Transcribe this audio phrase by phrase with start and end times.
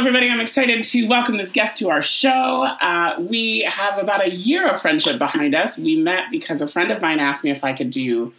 [0.00, 0.30] everybody.
[0.30, 2.62] I'm excited to welcome this guest to our show.
[2.80, 5.76] Uh, we have about a year of friendship behind us.
[5.76, 8.32] We met because a friend of mine asked me if I could do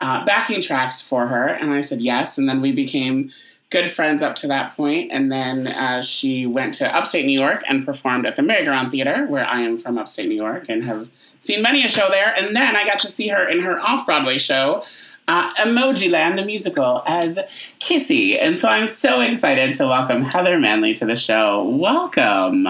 [0.00, 2.36] uh, backing tracks for her, and I said yes.
[2.36, 3.30] And then we became
[3.70, 5.12] good friends up to that point.
[5.12, 9.24] And then uh, she went to upstate New York and performed at the Merry-Go-Round Theater,
[9.28, 11.08] where I am from upstate New York and have
[11.40, 12.34] seen many a show there.
[12.34, 14.82] And then I got to see her in her off Broadway show
[15.28, 17.38] uh, Emojiland, the musical, as
[17.80, 18.38] Kissy.
[18.40, 21.64] And so I'm so excited to welcome Heather Manley to the show.
[21.64, 22.66] Welcome.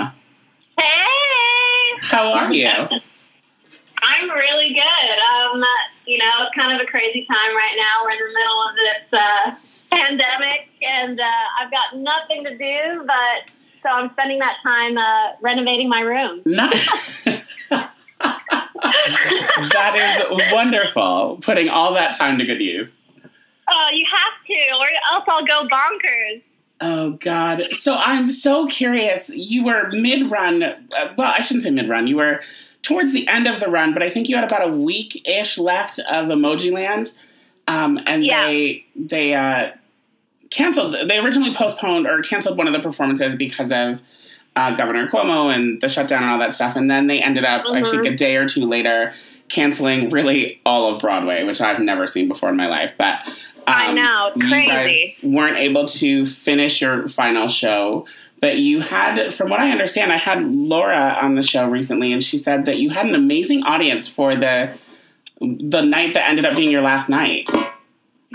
[0.78, 1.98] Hey!
[2.02, 2.70] How are you?
[4.06, 5.54] I'm really good.
[5.54, 5.64] Um,
[6.06, 8.04] you know, it's kind of a crazy time right now.
[8.04, 11.24] We're in the middle of this uh, pandemic, and uh,
[11.60, 16.42] I've got nothing to do, but so I'm spending that time uh, renovating my room.
[16.44, 16.88] Nice.
[19.72, 21.38] that is wonderful.
[21.42, 23.00] Putting all that time to good use.
[23.70, 26.42] Oh, you have to, or else I'll go bonkers.
[26.80, 27.68] Oh God!
[27.72, 29.30] So I'm so curious.
[29.30, 30.62] You were mid-run.
[30.62, 30.74] Uh,
[31.16, 32.06] well, I shouldn't say mid-run.
[32.06, 32.40] You were
[32.82, 35.98] towards the end of the run, but I think you had about a week-ish left
[36.00, 37.14] of Emojiland,
[37.68, 38.44] um, and Yeah.
[38.46, 39.70] they they uh,
[40.50, 40.96] canceled.
[41.08, 44.00] They originally postponed or canceled one of the performances because of
[44.56, 47.64] uh, Governor Cuomo and the shutdown and all that stuff, and then they ended up,
[47.66, 49.14] I think, a day or two later,
[49.48, 52.92] canceling really all of Broadway, which I've never seen before in my life.
[52.96, 53.18] But
[53.66, 58.06] I know, you guys weren't able to finish your final show.
[58.40, 62.22] But you had, from what I understand, I had Laura on the show recently, and
[62.22, 64.76] she said that you had an amazing audience for the
[65.40, 67.48] the night that ended up being your last night.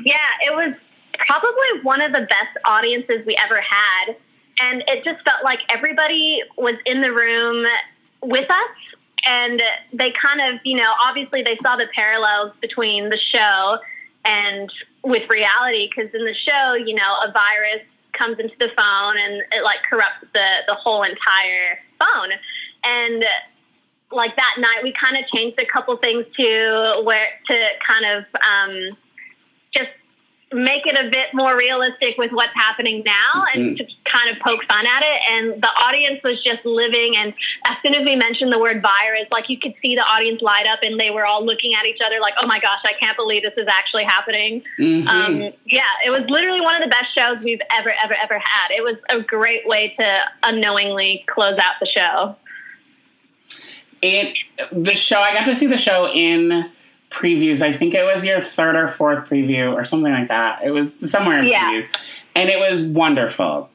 [0.03, 0.73] Yeah, it was
[1.19, 4.15] probably one of the best audiences we ever had.
[4.61, 7.65] And it just felt like everybody was in the room
[8.21, 8.77] with us.
[9.25, 9.61] And
[9.93, 13.77] they kind of, you know, obviously they saw the parallels between the show
[14.25, 14.71] and
[15.03, 15.89] with reality.
[15.89, 19.79] Because in the show, you know, a virus comes into the phone and it like
[19.89, 22.31] corrupts the, the whole entire phone.
[22.83, 23.23] And
[24.11, 28.25] like that night, we kind of changed a couple things to where to kind of
[28.43, 28.97] um,
[29.75, 29.89] just
[30.51, 33.77] make it a bit more realistic with what's happening now and Mhm.
[33.77, 35.21] just kind of poke fun at it.
[35.29, 37.15] And the audience was just living.
[37.15, 40.41] And as soon as we mentioned the word virus, like you could see the audience
[40.41, 42.93] light up and they were all looking at each other like, oh my gosh, I
[42.99, 44.63] can't believe this is actually happening.
[44.79, 45.07] Mhm.
[45.07, 48.71] Um, yeah, it was literally one of the best shows we've ever, ever, ever had.
[48.71, 52.35] It was a great way to unknowingly close out the show.
[54.01, 54.33] it
[54.71, 56.71] the show i got to see the show in
[57.09, 60.71] previews i think it was your third or fourth preview or something like that it
[60.71, 61.61] was somewhere in Yeah.
[61.63, 61.89] previews
[62.35, 63.69] and it was wonderful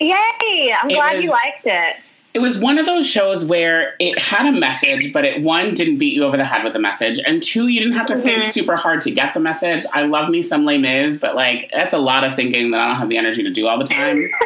[0.00, 0.74] Yay!
[0.78, 1.96] I'm It glad was- you liked it.
[2.34, 5.96] it was one of those shows where it had a message but it one didn't
[5.98, 8.42] beat you over the head with the message and two you didn't have to think
[8.42, 8.50] Mhm.
[8.52, 11.92] super hard to get the message i love me some Les Mis, but like that's
[11.94, 14.28] a lot of thinking that i don't have the energy to do all the time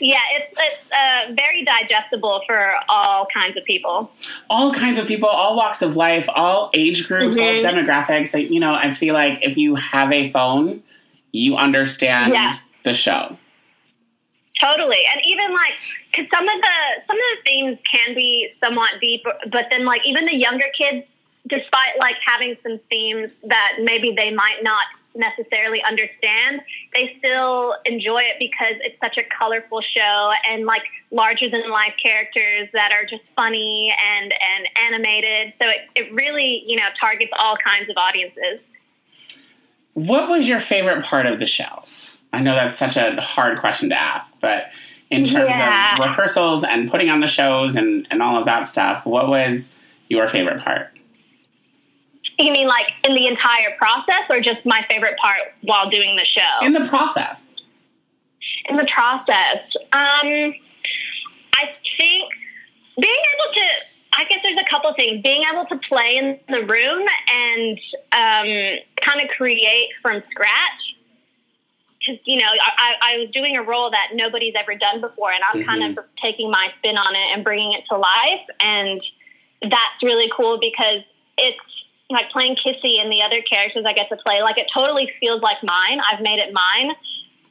[0.00, 4.10] yeah, it's it's uh, very digestible for all kinds of people.
[4.50, 7.62] all kinds of people, all walks of life, all age groups, all Mhm.
[7.62, 8.32] demographics.
[8.34, 10.82] Like, you know, I feel like if you have a phone,
[11.32, 12.54] you understand Yeah.
[12.84, 13.36] the show.
[14.62, 15.74] Totally, and even like
[16.10, 20.02] because some of the some of the themes can be somewhat deep, but then like
[20.04, 21.06] even the younger kids,
[21.48, 26.60] despite like having some themes that maybe they might not necessarily understand,
[26.94, 31.94] they still enjoy it because it's such a colorful show and like larger than life
[32.02, 35.52] characters that are just funny and and animated.
[35.60, 38.60] So it, it really you know targets all kinds of audiences.
[39.94, 41.82] What was your favorite part of the show?
[42.32, 44.70] I know that's such a hard question to ask, but
[45.10, 45.94] in terms Yeah.
[45.94, 49.72] of rehearsals and putting on the shows and, and all of that stuff, what was
[50.08, 50.90] your favorite part?
[52.38, 56.24] You mean like in the entire process, or just my favorite part while doing the
[56.24, 56.66] show?
[56.66, 57.56] In the process.
[58.68, 59.58] in the process?
[59.92, 60.54] Um,
[61.54, 61.64] I
[61.98, 62.30] think
[63.00, 63.66] being able to,
[64.16, 65.22] I guess there's a couple things.
[65.22, 67.78] Being able to play in the room and
[68.12, 70.80] um, kind of create from scratch.
[71.98, 75.32] Because, you know, I, I I was doing a role that nobody's ever done before,
[75.32, 78.46] and I'm kind of taking my spin on it and bringing it to life.
[78.60, 79.02] And
[79.62, 81.02] that's really cool because
[81.36, 81.58] it's
[82.10, 84.42] like playing Kissy and the other characters I get to play.
[84.42, 86.00] Like, it totally feels like mine.
[86.10, 86.92] I've made it mine.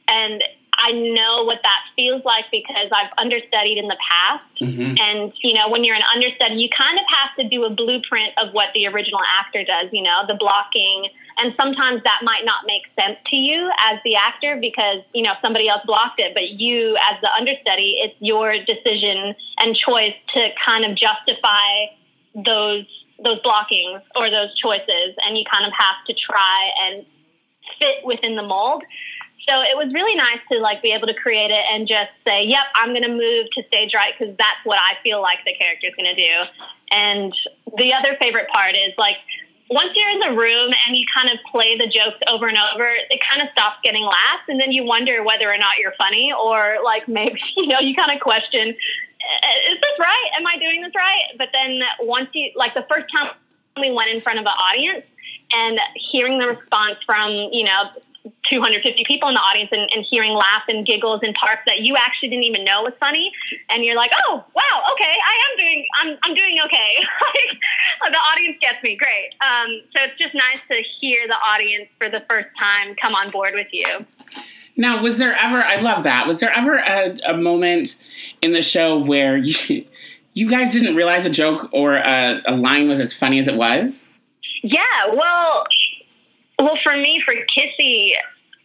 [0.08, 0.42] And
[0.80, 4.44] I know what that feels like because I've understudied in the past.
[4.58, 7.70] hmm And, you know, when you're an understudy, you kind of have to do a
[7.70, 11.08] blueprint of what the original actor does, you know, the blocking.
[11.38, 15.34] And sometimes that might not make sense to you as the actor because, you know,
[15.42, 16.32] somebody else blocked it.
[16.34, 21.86] But you, as the understudy, it's your decision and choice to kind of justify
[22.34, 22.86] those
[23.22, 27.04] those blockings or those choices and you kind of have to try and
[27.78, 28.82] fit within the mold
[29.48, 32.44] So it was really nice to like be able to create it and just say,
[32.44, 35.54] "Yep, I'm going to move to stage right because that's what I feel like the
[35.56, 36.34] character is going to do."
[36.92, 37.32] And
[37.78, 39.16] the other favorite part is like
[39.70, 42.88] once you're in the room and you kind of play the jokes over and over,
[42.88, 46.32] it kind of stops getting laughs, and then you wonder whether or not you're funny,
[46.32, 48.76] or like maybe you know you kind of question,
[49.70, 50.28] is this right?
[50.36, 51.36] Am I doing this right?
[51.36, 53.32] But then once you like the first time
[53.80, 55.04] we went in front of an audience
[55.52, 57.90] and hearing the response from you know
[58.50, 61.96] 250 people in the audience and, and, hearing laughs and giggles and parts that you
[61.96, 63.32] actually didn't even know was funny
[63.70, 66.96] and you're like oh wow okay i am doing i'm, I'm doing okay
[68.02, 71.88] like the audience gets me great um, so it's just nice to hear the audience
[71.96, 74.04] for the first time come on board with you
[74.78, 78.02] now was there ever i love that was there ever a, a moment
[78.40, 79.84] in the show where you,
[80.32, 83.56] you guys didn't realize a joke or a, a line was as funny as it
[83.56, 84.06] was
[84.62, 85.66] yeah well
[86.58, 88.10] well, for me, for Kissy,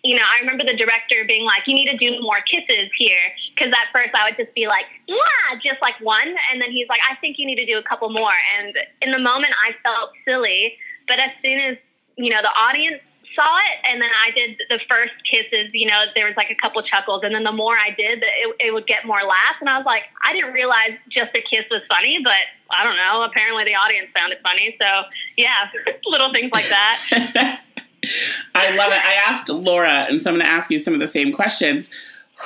[0.03, 3.21] you know, I remember the director being like, "You need to do more kisses here,"
[3.55, 6.89] because at first I would just be like, "Yeah," just like one, and then he's
[6.89, 9.73] like, "I think you need to do a couple more." And in the moment, I
[9.83, 10.75] felt silly,
[11.07, 11.77] but as soon as
[12.17, 13.01] you know the audience
[13.35, 16.55] saw it, and then I did the first kisses, you know, there was like a
[16.55, 19.69] couple chuckles, and then the more I did, it, it would get more laughs, and
[19.69, 23.23] I was like, I didn't realize just a kiss was funny, but I don't know.
[23.23, 25.03] Apparently, the audience found it funny, so
[25.37, 25.69] yeah,
[26.05, 27.61] little things like that.
[28.55, 28.99] I love it.
[29.03, 31.89] I asked Laura, and so I'm going to ask you some of the same questions.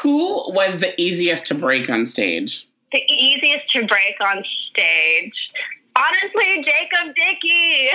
[0.02, 2.68] Who was the easiest to break on stage?
[2.92, 5.34] The easiest to break on stage?
[5.98, 7.90] Honestly, Jacob Dickey.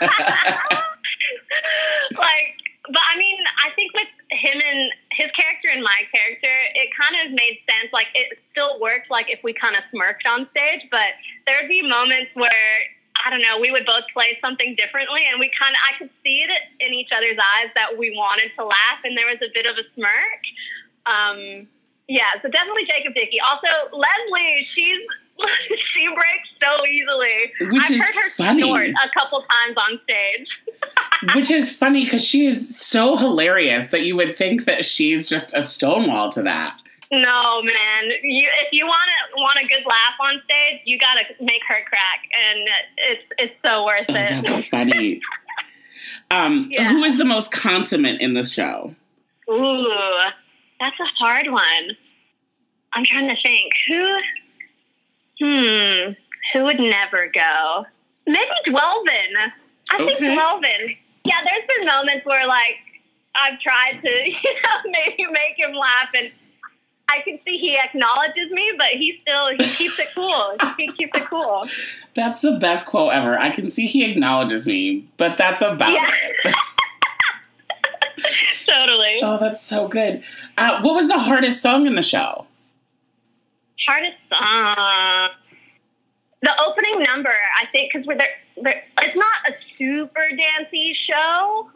[2.16, 2.56] like,
[2.88, 7.16] but I mean, I think with him and his character and my character, it kind
[7.20, 7.92] of made sense.
[7.92, 11.12] Like, it still worked, like, if we kind of smirked on stage, but
[11.46, 12.64] there would be moments where
[13.24, 16.10] I don't know, we would both play something differently and we kind of, I could
[16.22, 19.50] see it in each other's eyes that we wanted to laugh and there was a
[19.52, 20.42] bit of a smirk.
[21.06, 21.66] Um,
[22.06, 23.40] yeah, so definitely Jacob Dickey.
[23.40, 25.02] Also, Leslie, she's,
[25.94, 27.52] she breaks so easily.
[27.72, 28.62] Which I've is heard her funny.
[28.62, 30.48] snort a couple times on stage.
[31.34, 35.54] Which is funny because she is so hilarious that you would think that she's just
[35.54, 36.76] a stonewall to that.
[37.10, 38.04] No, man.
[38.22, 39.00] You, if you want
[39.34, 42.68] to want a good laugh on stage, you got to make her crack, and
[42.98, 44.44] it's it's so worth Oh, it.
[44.46, 45.20] that's funny.
[46.30, 46.90] Um, Yeah.
[46.90, 48.94] Who is the most consummate in this show?
[49.50, 49.88] Ooh,
[50.78, 51.96] that's a hard one.
[52.92, 53.72] I'm trying to think.
[53.88, 54.18] Who?
[55.40, 56.12] Hmm.
[56.52, 57.84] Who would never go?
[58.26, 59.50] Maybe Dwelvin.
[59.90, 60.36] I think Okay.
[60.36, 60.96] Dwelvin.
[61.24, 62.76] Yeah, there's been moments where like
[63.40, 64.32] I've tried to, you
[64.62, 66.30] know, maybe make him laugh, and
[67.10, 70.56] I can see he acknowledges me, but he still he keeps it cool.
[70.76, 71.66] He keeps it cool.
[72.14, 73.38] That's the best quote ever.
[73.38, 76.10] I can see he acknowledges me, but that's about Yeah.
[76.44, 76.54] it.
[78.68, 79.20] Totally.
[79.22, 80.22] oh, that's so good.
[80.58, 82.44] Uh, what was the hardest song in the show?
[83.88, 85.30] Hardest song.
[86.42, 88.82] The opening number, I think, because we're there, there.
[89.00, 91.70] It's not a super dancey show,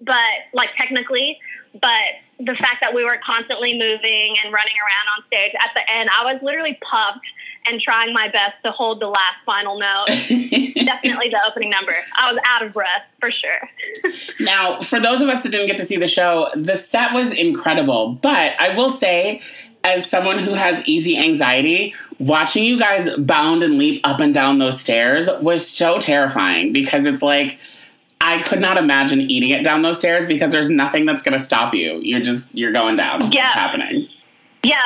[0.00, 1.38] but like technically,
[1.74, 5.90] but the fact that we were constantly moving and running around on stage at the
[5.90, 7.26] end, I was literally pumped
[7.66, 10.06] and trying my best to hold the last final note.
[10.08, 11.94] Definitely the opening number.
[12.16, 14.12] I was out of breath for sure.
[14.40, 17.32] Now, for those of us that didn't get to see the show, the set was
[17.32, 18.18] incredible.
[18.20, 19.40] But I will say,
[19.84, 24.58] as someone who has easy anxiety, watching you guys bound and leap up and down
[24.58, 27.58] those stairs was so terrifying because it's like
[28.20, 31.42] I could not imagine eating it down those stairs because there's nothing that's going to
[31.44, 31.98] stop you.
[32.02, 33.20] You're just you're going down.
[33.32, 33.46] Yeah.
[33.46, 34.08] It's happening.
[34.62, 34.76] Yeah.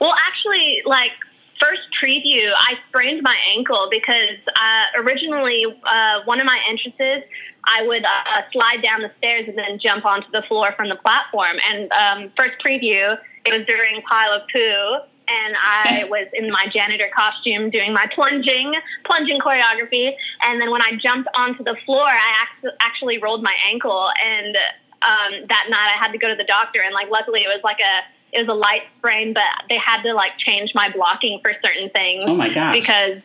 [0.00, 1.12] Well, actually, like
[1.60, 7.28] first preview, I sprained my ankle because uh, originally uh, one of my entrances,
[7.64, 10.96] I would uh, slide down the stairs and then jump onto the floor from the
[10.96, 11.56] platform.
[11.68, 14.98] And um, first preview, it was during Pile of Poo.
[15.28, 18.74] And I was in my janitor costume doing my plunging,
[19.04, 20.12] plunging choreography.
[20.42, 24.08] And then when I jumped onto the floor, I act- actually rolled my ankle.
[24.24, 24.56] And
[25.02, 26.80] um, that night I had to go to the doctor.
[26.80, 30.02] And like, luckily it was like a, it was a light sprain, but they had
[30.02, 32.74] to like change my blocking for certain things Oh my gosh.
[32.74, 33.22] because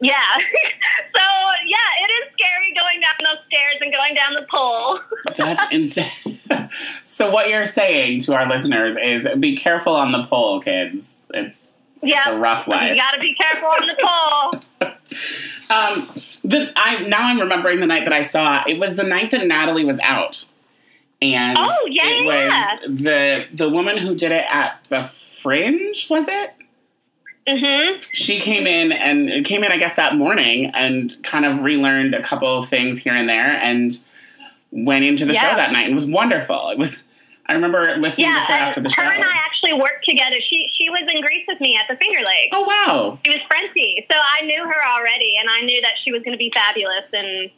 [0.00, 0.36] yeah.
[0.38, 1.22] so
[1.66, 5.00] yeah, it is scary going down those stairs and going down the pole.
[5.36, 6.40] That's insane.
[7.04, 11.18] so what you're saying to our listeners is be careful on the pole, kids.
[11.32, 12.18] It's yeah.
[12.18, 12.90] it's a rough life.
[12.90, 14.88] You got to be careful on the pole.
[15.70, 18.62] Um, the I now I'm remembering the night that I saw.
[18.66, 20.46] It was the night that Natalie was out,
[21.22, 26.06] and Oh, yeah, it yeah, was the the woman who did it at the Fringe.
[26.10, 26.52] Was it?
[27.46, 28.00] Mm-hmm.
[28.12, 32.22] She came in and came in, I guess, that morning and kind of relearned a
[32.22, 33.92] couple of things here and there, and
[34.72, 35.50] went into the Yeah.
[35.50, 35.88] show that night.
[35.90, 36.70] It was wonderful.
[36.70, 37.04] It was.
[37.48, 39.02] I remember listening Yeah, to her after the show.
[39.02, 40.34] her and I actually worked together.
[40.50, 42.50] She she was in Grease with me at the Finger Lakes.
[42.52, 43.18] oh wow.
[43.24, 46.32] She was Frenchie, so I knew her already, and I knew that she was going
[46.32, 47.48] to be fabulous and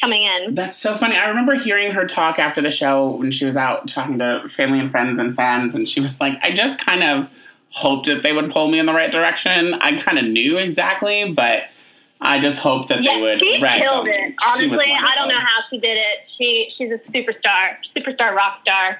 [0.00, 0.54] coming in.
[0.54, 1.16] That's so funny.
[1.16, 4.78] I remember hearing her talk after the show when she was out talking to family
[4.78, 7.30] and friends and fans, and she was like, I just kind of
[7.70, 9.74] hoped that they would pull me in the right direction.
[9.74, 11.64] I kind of knew exactly, but
[12.20, 13.40] I just hoped that Yeah, they would.
[13.40, 14.34] she killed it.
[14.46, 16.18] Honestly, I don't know how she did it.
[16.36, 18.98] She she's a superstar, superstar rock star.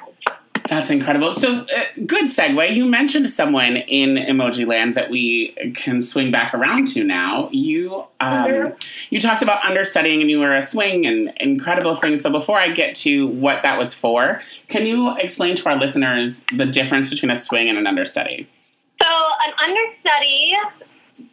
[0.69, 1.33] That's incredible.
[1.33, 1.65] So, uh,
[2.07, 2.75] good segue.
[2.75, 7.49] You mentioned someone in Emoji Land that we can swing back around to now.
[7.53, 8.83] You um, Mhm.
[9.11, 12.21] you talked about understudying and you were a swing and incredible things.
[12.21, 16.45] So, before I get to what that was for, can you explain to our listeners
[16.55, 18.47] the difference between a swing and an understudy?
[19.03, 20.53] So an understudy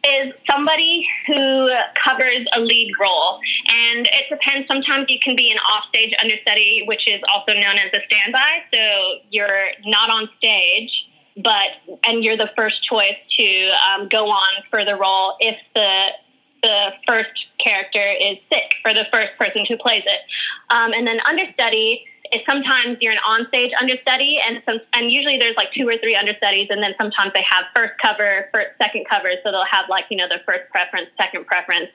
[0.04, 1.70] is somebody who
[2.02, 4.68] covers a lead role, and it depends.
[4.68, 8.58] Sometimes you can be an offstage understudy, which is also known as a standby.
[8.72, 8.78] So
[9.30, 10.90] you're not on stage,
[11.36, 16.08] but and you're the first choice to um, go on for the role if the
[16.62, 17.30] the first
[17.64, 20.20] character is sick or the first person who plays it.
[20.70, 22.04] Um, and then understudy
[22.48, 26.68] sometimes you're an onstage understudy, and some and usually there's like two or three understudies,
[26.70, 30.16] and then sometimes they have first cover, first second cover, so they'll have like you
[30.16, 31.90] know their first preference, second preference.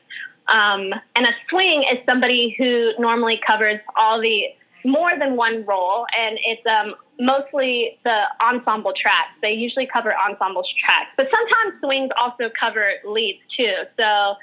[0.47, 4.47] Um, and a swing is somebody who normally covers all the
[4.85, 9.31] more than one role, and it's um, mostly the ensemble tracks.
[9.41, 13.73] They usually cover ensemble tracks, but sometimes swings also cover leads too.
[13.97, 14.35] So,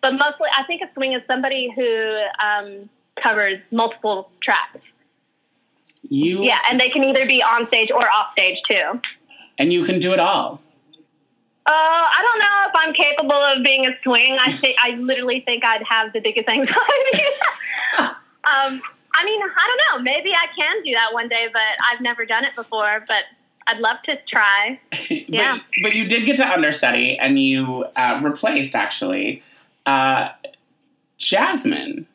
[0.00, 2.88] but mostly, I think a swing is somebody who um,
[3.22, 4.78] covers multiple tracks.
[6.08, 9.00] You Yeah, and they can either be on stage or off stage too.
[9.58, 10.60] and you can do it all.
[11.64, 14.36] Uh, I don't know if I'm capable of being a swing.
[14.40, 16.74] I think I literally think I'd have the biggest anxiety.
[17.98, 18.82] um,
[19.14, 20.02] I mean, I don't know.
[20.02, 23.04] Maybe I can do that one day, but I've never done it before.
[23.06, 23.24] But
[23.68, 24.80] I'd love to try.
[25.08, 25.58] Yeah.
[25.58, 29.42] but, but you did get to understudy, and you uh, replaced actually
[29.86, 30.30] uh,
[31.18, 32.06] Jasmine.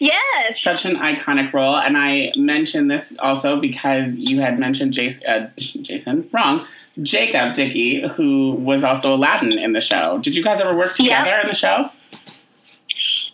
[0.00, 0.62] Yes.
[0.62, 5.50] such an iconic role, and I mentioned this also because you had mentioned Jason, uh,
[5.58, 6.66] Jason wrong,
[7.02, 10.18] Jacob Dickey, who was also Aladdin in the show.
[10.18, 11.90] Did you guys ever work together in the show?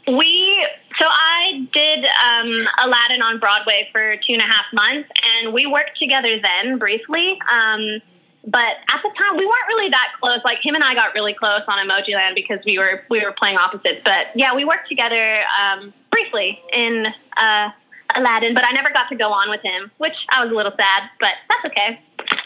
[0.09, 0.67] We
[1.01, 5.67] so I did um, Aladdin on Broadway for two and a half months, and we
[5.67, 7.39] worked together then briefly.
[7.51, 8.01] Um,
[8.47, 10.39] but at the time, we weren't really that close.
[10.45, 13.33] Like him and I got really close on Emoji Land because we were we were
[13.33, 14.01] playing opposites.
[14.05, 15.93] But yeah, we worked together um,
[16.31, 17.07] briefly in
[17.37, 17.71] uh,
[18.15, 20.73] Aladdin, but I never got to go on with him, which I was a little
[20.77, 21.11] sad.
[21.21, 22.01] But that's okay.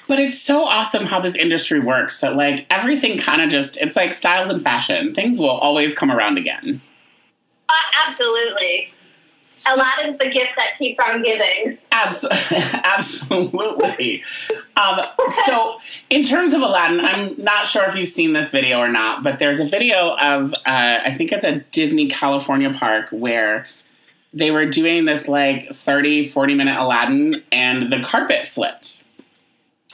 [0.08, 3.96] But it's so awesome how this industry works that like everything kind of just it's
[3.96, 5.14] like styles and fashion.
[5.14, 6.80] Things will always come around again.
[7.68, 7.74] Uh,
[8.06, 8.92] absolutely,
[9.66, 11.78] Aladdin's the gift that keeps on giving.
[11.92, 12.24] Abs-
[12.84, 14.22] absolutely.
[14.76, 15.00] Um,
[15.46, 19.22] so, in terms of Aladdin, I'm not sure if you've seen this video or not,
[19.22, 20.58] but there's a video of, uh,
[21.04, 23.66] I think it's a Disney California park where
[24.32, 29.02] they were doing this like 30, 40 minute Aladdin and the carpet flipped.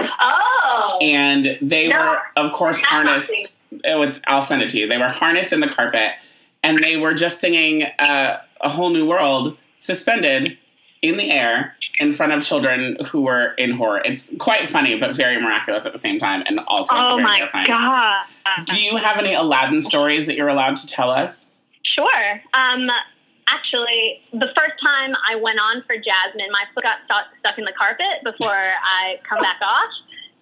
[0.01, 1.99] Oh, And they No.
[1.99, 3.33] were, of course, harnessed.
[3.87, 4.87] Oh, it's, I'll send it to you.
[4.87, 6.13] They were harnessed in the carpet
[6.63, 10.59] and they were just singing uh, A Whole New World suspended
[11.03, 14.03] in the air in front of children who were in horror.
[14.05, 17.67] It's quite funny, but very miraculous at the same time, and also oh my terrifying.
[17.67, 18.27] god.
[18.67, 21.51] Do you have any Aladdin stories that you're allowed to tell us?
[21.83, 22.43] Sure.
[22.53, 22.89] Um,
[23.49, 27.65] actually, the first time I went on for Jasmine, my foot got stuck, stuck in
[27.65, 29.91] the carpet before I come back off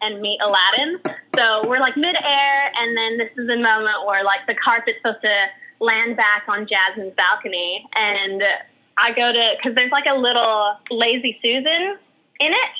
[0.00, 1.00] and meet Aladdin.
[1.36, 5.22] So we're like midair, and then this is the moment where like the carpet's supposed
[5.22, 5.46] to
[5.80, 8.42] land back on Jasmine's balcony, and
[8.96, 11.98] I go to because there's like a little lazy Susan
[12.40, 12.70] in it.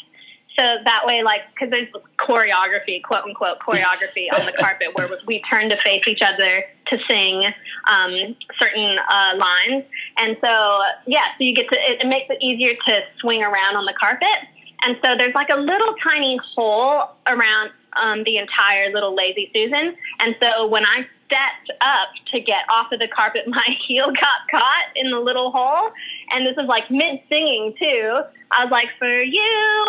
[0.56, 5.42] So that way, like, because there's choreography, quote unquote, choreography on the carpet where we
[5.50, 7.46] turn to face each other to sing
[7.88, 9.84] um, certain uh, lines.
[10.16, 13.74] And so, yeah, so you get to, it, it makes it easier to swing around
[13.74, 14.48] on the carpet.
[14.82, 17.70] And so there's like a little tiny hole around
[18.00, 19.96] um, the entire little Lazy Susan.
[20.20, 24.48] And so when I stepped up to get off of the carpet, my heel got
[24.50, 25.90] caught in the little hole.
[26.30, 28.22] And this is like mid singing too.
[28.56, 29.87] I was like, for you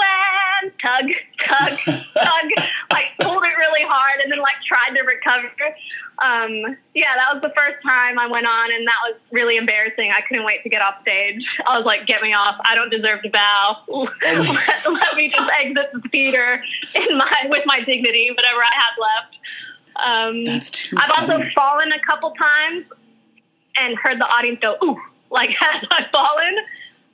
[0.62, 1.06] and tug,
[1.48, 5.52] tug, tug, like pulled it really hard and then like tried to recover.
[6.24, 10.12] Um, yeah, that was the first time I went on, and that was really embarrassing.
[10.16, 11.46] I couldn't wait to get off stage.
[11.68, 12.56] I was like, "Get me off!
[12.64, 13.84] I don't deserve to bow.
[14.24, 16.64] let, let me just exit the theater
[16.96, 19.36] in my with my dignity, whatever I have left."
[19.98, 22.86] Um, That's too I've also fallen a couple times
[23.78, 24.98] and heard the audience go "ooh"
[25.32, 26.56] like as I've fallen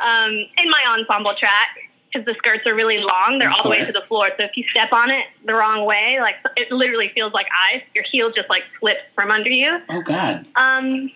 [0.03, 1.69] um, in my ensemble track.
[2.11, 3.39] because the skirts are really long.
[3.39, 4.29] They're all the way to the floor.
[4.37, 7.83] So if you step on it the wrong way, like it literally feels like ice.
[7.95, 9.79] Your heel just like slips from under you.
[9.89, 10.45] Oh God.
[10.55, 11.09] Um,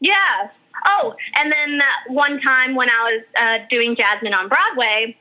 [0.00, 0.48] yeah.
[0.86, 5.16] Oh, and then one time when I was uh, doing Jasmine on Broadway,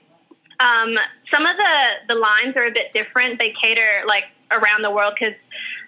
[0.60, 0.96] um,
[1.34, 3.40] some of the the lines are a bit different.
[3.40, 5.36] They cater like around the world because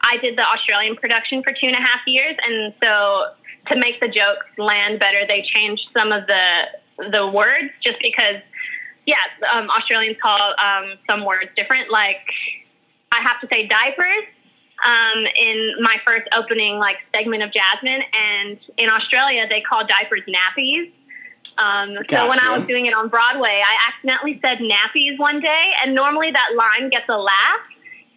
[0.01, 3.31] I did the Australian production for two and a half years, and so
[3.67, 6.63] to make the jokes land better, they changed some of the
[7.11, 8.41] the words just because.
[9.05, 9.15] Yeah,
[9.51, 11.89] um, Australians call um, some words different.
[11.89, 12.21] Like
[13.11, 14.25] I have to say diapers
[14.85, 20.21] um, in my first opening like segment of Jasmine, and in Australia they call diapers
[20.27, 20.91] nappies.
[21.57, 25.71] Um, so when I was doing it on Broadway, I accidentally said nappies one day,
[25.83, 27.61] and normally that line gets a laugh.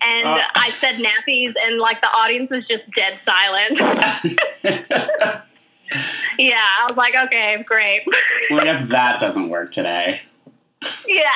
[0.04, 0.40] And Oh.
[0.56, 3.78] I said nappies, and like the audience was just dead silent.
[6.38, 8.02] yeah, I was like, okay, great.
[8.50, 10.20] well, I guess that doesn't work today.
[11.06, 11.28] yeah.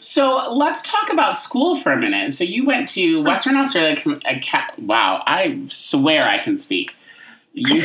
[0.00, 2.32] So let's talk about school for a minute.
[2.32, 4.00] So you went to Western Australia.
[4.00, 4.20] Com-
[4.78, 6.94] Wow, I swear I can speak.
[7.52, 7.84] You,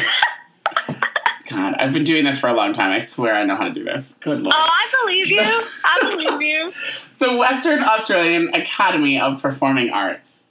[1.50, 2.92] God, I've been doing this for a long time.
[2.92, 4.14] I swear I know how to do this.
[4.22, 4.54] Good lord.
[4.56, 5.42] oh, I believe you.
[5.84, 6.72] I believe you.
[7.20, 10.44] The Western Australian Academy of Performing Arts.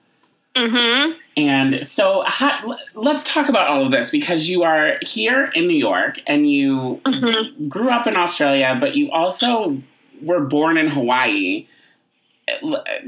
[0.56, 1.16] Mhm.
[1.36, 5.76] And so ha- let's talk about all of this because you are here in New
[5.76, 7.68] York and you Mhm.
[7.68, 9.78] grew up in Australia, but you also
[10.20, 11.66] were born in Hawaii.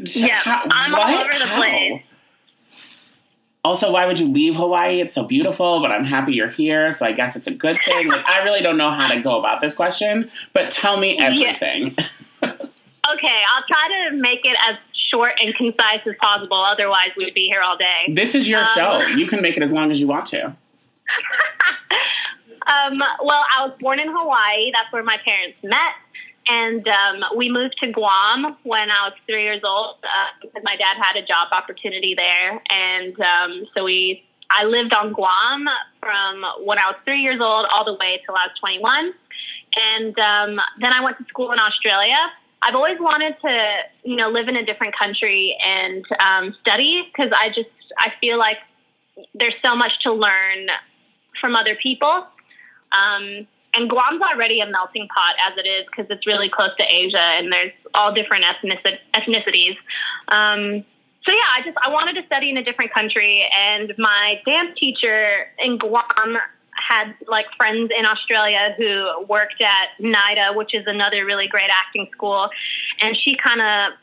[0.04, 1.56] Yeah, How- I'm all over the How?
[1.56, 2.02] place.
[3.62, 5.00] Also, why would you leave Hawaii?
[5.00, 8.08] It's so beautiful, but I'm happy you're here, so I guess it's a good thing.
[8.08, 11.24] Like, I really don't know how to go about this question, but tell me Yeah.
[11.26, 11.96] everything.
[13.12, 14.76] Okay, I'll try to make it as
[15.10, 16.56] short and concise as possible.
[16.56, 18.12] Otherwise, we'd be here all day.
[18.12, 19.00] This is your Um, show.
[19.16, 20.54] You can make it as long as you want to.
[22.66, 24.70] Um, well, I was born in Hawaii.
[24.72, 25.92] That's where my parents met.
[26.48, 30.76] And um, we moved to Guam when I was three years old uh, because my
[30.76, 32.62] dad had a job opportunity there.
[32.70, 35.66] And um, so we, I lived on Guam
[36.00, 39.12] from when I was three years old all the way till I was 21.
[39.76, 42.18] And um, then I went to school in Australia.
[42.64, 47.30] I've always wanted to, you know, live in a different country and um, study because
[47.36, 48.56] I just I feel like
[49.34, 50.68] there's so much to learn
[51.40, 52.26] from other people.
[52.92, 56.84] Um, and Guam's already a melting pot as it is because it's really close to
[56.84, 59.76] Asia and there's all different ethnici- ethnicities.
[60.28, 60.84] Um,
[61.26, 64.78] so yeah, I just I wanted to study in a different country, and my dance
[64.78, 66.36] teacher in Guam
[66.76, 72.08] had like friends in Australia who worked at NIDA, which is another really great acting
[72.12, 72.48] school,
[73.00, 73.98] and she kind of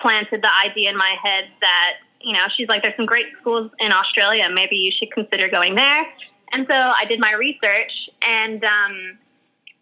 [0.00, 3.70] planted the idea in my head that you know she's like there's some great schools
[3.78, 6.06] in Australia, maybe you should consider going there.
[6.52, 9.18] And so I did my research, and um,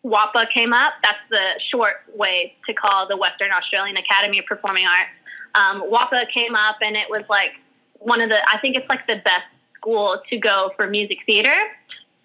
[0.05, 0.94] WAAPA came up.
[1.03, 5.11] That's the short way to call the Western Australian Academy of Performing Arts.
[5.55, 7.50] Um, WAAPA came up, and it was like
[7.98, 9.44] one of the, I think it's like the best
[9.76, 11.55] school to go for music theater.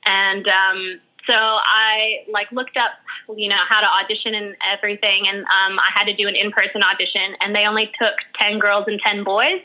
[0.06, 2.92] And um, so I like looked up,
[3.36, 6.84] you know, how to audition and everything, and um, I had to do an in-person
[6.84, 9.62] audition, and they only took ten girls and ten boys.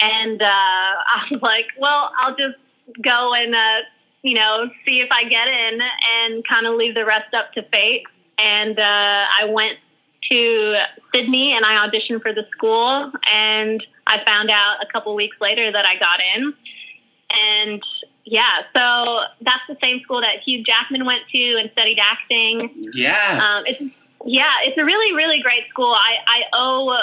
[0.00, 2.56] And uh, I was like, well, I'll just
[3.02, 3.78] go and uh,
[4.22, 7.62] you know see if I get in, and kind of leave the rest up to
[7.72, 8.02] fate.
[8.38, 9.78] And uh, I went
[10.30, 10.76] to
[11.14, 15.70] Sydney and I auditioned for the school, and I found out a couple weeks later
[15.70, 16.52] that I got in.
[17.30, 17.82] And
[18.24, 22.70] yeah, so that's the same school that Hugh Jackman went to and studied acting.
[22.94, 23.42] Yes.
[23.42, 23.94] Um, it's
[24.26, 25.92] yeah, it's a really really great school.
[25.92, 26.96] I I owe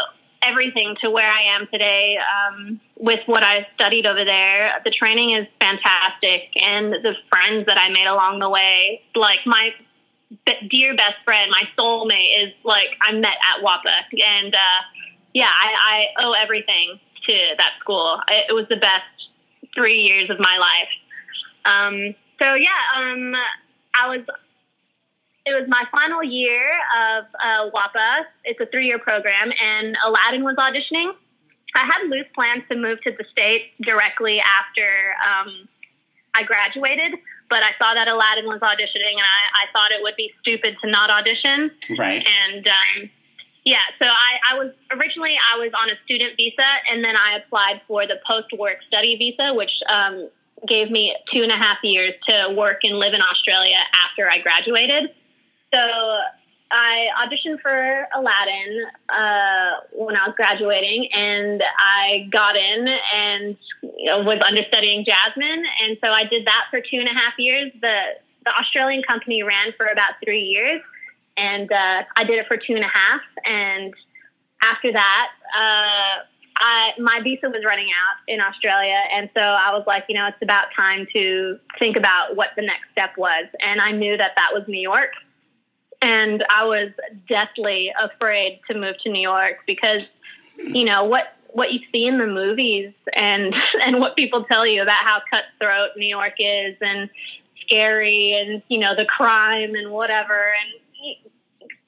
[0.43, 4.81] everything to where I am today um, with what I studied over there.
[4.83, 9.73] The training is fantastic, and the friends that I made along the way, like my
[10.69, 14.81] dear best friend, my soulmate, is like I met at WAAPA, and uh,
[15.33, 18.19] yeah, I, I owe everything to that school.
[18.27, 19.03] I, it was the best
[19.75, 20.89] three years of my life.
[21.65, 23.33] Um, so yeah, um,
[23.93, 24.21] I was
[25.45, 26.63] it was my final year
[26.97, 28.25] of uh, WAAPA.
[28.45, 31.13] It's a three year program, and Aladdin was auditioning.
[31.73, 35.67] I had loose plans to move to the States directly after um,
[36.33, 37.13] I graduated,
[37.49, 40.77] but I saw that Aladdin was auditioning, and I, I thought it would be stupid
[40.83, 41.71] to not audition.
[41.97, 42.25] right.
[42.45, 43.09] And um,
[43.63, 47.37] yeah, so I, I was originally I was on a student visa, and then I
[47.37, 50.29] applied for the post work study visa, which um,
[50.67, 54.39] gave me two and a half years to work and live in Australia after I
[54.39, 55.11] graduated.
[55.73, 55.79] So
[56.71, 64.05] I auditioned for Aladdin uh, when I was graduating, and I got in and you
[64.05, 67.71] know, was understudying Jasmine, and so I did that for two and a half years.
[67.81, 67.99] The
[68.45, 70.81] the Australian company ran for about three years,
[71.37, 73.21] and uh, I did it for two and a half.
[73.45, 73.93] And
[74.63, 76.23] after that, uh,
[76.61, 80.27] I, my visa was running out in Australia, and so I was like, you know,
[80.27, 83.45] it's about time to think about what the next step was.
[83.61, 85.11] And I knew that that was New York,
[86.01, 86.91] and I was
[87.27, 90.13] deathly afraid to move to New York because,
[90.57, 94.81] you know, what what you see in the movies and and what people tell you
[94.81, 97.09] about how cutthroat New York is and
[97.61, 101.15] scary and you know the crime and whatever and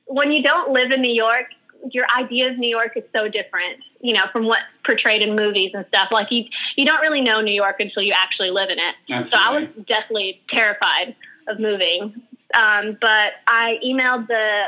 [0.06, 1.48] when you don't live in New York
[1.92, 5.72] your idea of New York is so different you know from what's portrayed in movies
[5.74, 6.44] and stuff like you
[6.76, 9.30] you don't really know New York until you actually live in it Absolutely.
[9.30, 11.16] so I was definitely terrified
[11.48, 12.22] of moving
[12.54, 14.64] um, but I emailed the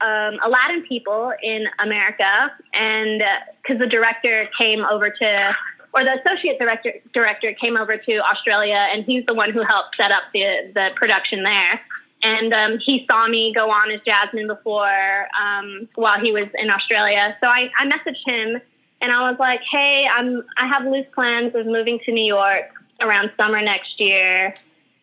[0.00, 3.22] um, Aladdin people in America, and
[3.62, 5.56] because uh, the director came over to,
[5.92, 9.96] or the associate director director came over to Australia, and he's the one who helped
[9.96, 11.80] set up the the production there.
[12.22, 16.68] And um, he saw me go on as Jasmine before um, while he was in
[16.68, 18.60] Australia, so I, I messaged him
[19.00, 22.70] and I was like, "Hey, I'm I have loose plans of moving to New York
[23.00, 24.54] around summer next year."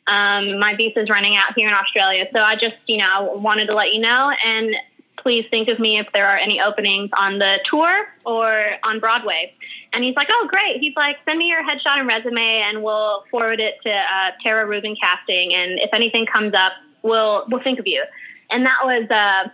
[0.07, 2.25] Um, my visa is running out here in Australia.
[2.31, 4.75] So I just, you know, wanted to let you know and
[5.17, 9.51] please think of me if there are any openings on the tour or on Broadway.
[9.91, 10.79] And he's like, oh, great.
[10.79, 14.67] He's like, send me your headshot and resume and we'll forward it to uh, Tara
[14.67, 15.55] Rubin Casting.
[15.55, 16.73] And if anything comes up,
[17.05, 18.03] we'll, we'll think of you.
[18.49, 19.49] And that was uh,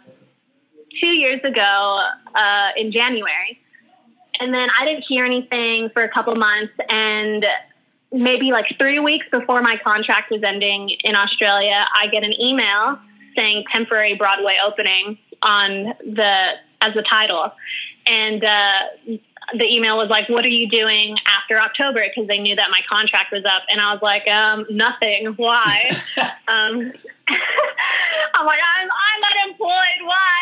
[0.99, 3.59] two years ago uh, in January.
[4.39, 6.73] And then I didn't hear anything for a couple months.
[6.89, 7.45] And
[8.11, 12.97] maybe like three weeks before my contract was ending in Australia, I get an email
[13.37, 17.51] saying temporary Broadway opening on the as the title,
[18.05, 18.79] and uh,
[19.57, 22.79] the email was like, "What are you doing after October?" Because they knew that my
[22.89, 25.33] contract was up, and I was like, um, "Nothing.
[25.37, 25.91] Why?"
[26.47, 26.91] um,
[28.35, 30.01] I'm like, "I'm I'm unemployed.
[30.03, 30.39] Why?"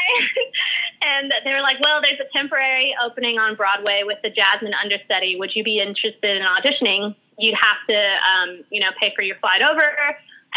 [1.01, 5.37] and they were like, "Well, there's a temporary opening on Broadway with the Jasmine understudy.
[5.37, 9.37] Would you be interested in auditioning?" you'd have to, um, you know, pay for your
[9.37, 9.89] flight over,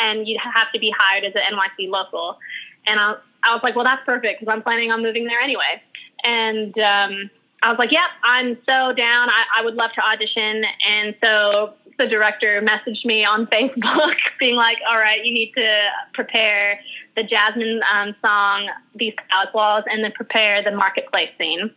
[0.01, 2.39] and you'd have to be hired as an NYC local.
[2.87, 5.81] And I, I was like, well, that's perfect because I'm planning on moving there anyway.
[6.25, 7.31] And um,
[7.63, 9.29] I was like, yep, I'm so down.
[9.31, 10.65] I, I would love to audition.
[10.89, 15.81] And so the director messaged me on Facebook being like, all right, you need to
[16.15, 16.81] prepare
[17.17, 21.71] the Jasmine um, song, These Palace Walls, and then prepare the marketplace scene.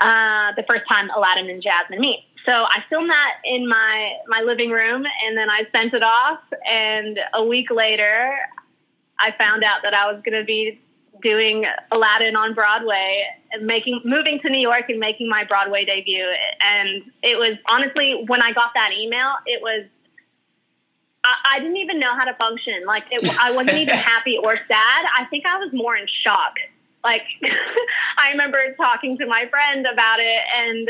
[0.00, 2.24] Uh, the first time Aladdin and Jasmine meet.
[2.46, 6.38] So I filmed that in my my living room, and then I sent it off.
[6.70, 8.36] And a week later,
[9.18, 10.80] I found out that I was going to be
[11.22, 16.26] doing Aladdin on Broadway and making moving to New York and making my Broadway debut.
[16.60, 19.86] And it was honestly when I got that email, it was
[21.24, 22.84] I, I didn't even know how to function.
[22.86, 25.06] Like it, I wasn't even happy or sad.
[25.16, 26.54] I think I was more in shock.
[27.04, 27.22] Like
[28.18, 30.88] I remember talking to my friend about it and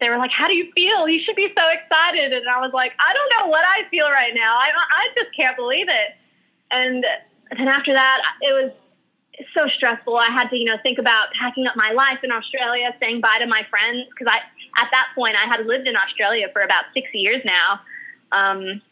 [0.00, 1.08] they were like, "How do you feel?
[1.08, 4.08] You should be so excited." And I was like, "I don't know what I feel
[4.10, 4.54] right now.
[4.56, 6.14] I I just can't believe it."
[6.70, 7.04] And
[7.56, 8.72] then after that, it was
[9.54, 10.16] so stressful.
[10.16, 13.38] I had to, you know, think about packing up my life in Australia, saying bye
[13.38, 14.38] to my friends because I
[14.80, 17.80] at that point I had lived in Australia for about six years now.
[18.32, 18.82] Um,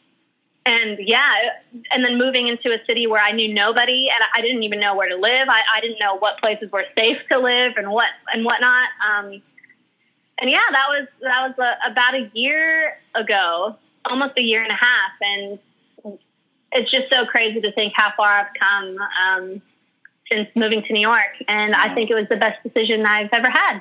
[0.67, 1.35] and yeah,
[1.91, 4.95] and then moving into a city where I knew nobody and I didn't even know
[4.95, 5.49] where to live.
[5.49, 8.89] I, I didn't know what places were safe to live and what and whatnot.
[9.07, 9.43] Um,
[10.39, 13.77] and yeah, that was that was a, about a year ago,
[14.07, 15.59] almost a year and a half, and
[16.73, 19.63] it's just so crazy to think how far I've come um,
[20.31, 21.31] since moving to New York.
[21.49, 23.81] And I think it was the best decision I've ever had.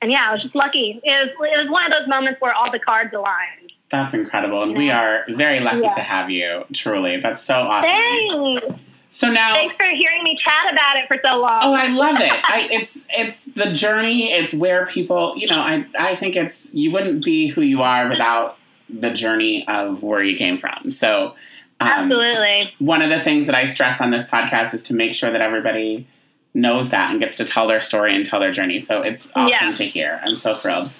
[0.00, 1.00] And yeah, I was just lucky.
[1.02, 3.72] It was it was one of those moments where all the cards aligned.
[3.90, 5.94] That's incredible, and we are very lucky yeah.
[5.94, 6.64] to have you.
[6.74, 7.90] Truly, that's so awesome.
[7.90, 8.82] Thanks.
[9.10, 11.60] So now, thanks for hearing me chat about it for so long.
[11.62, 12.30] Oh, I love it.
[12.30, 14.30] I, it's it's the journey.
[14.32, 18.08] It's where people, you know, I I think it's you wouldn't be who you are
[18.08, 18.58] without
[18.90, 20.90] the journey of where you came from.
[20.90, 21.34] So,
[21.80, 22.72] um, absolutely.
[22.78, 25.40] One of the things that I stress on this podcast is to make sure that
[25.40, 26.06] everybody
[26.54, 28.80] knows that and gets to tell their story and tell their journey.
[28.80, 29.72] So it's awesome yeah.
[29.72, 30.20] to hear.
[30.24, 30.90] I'm so thrilled.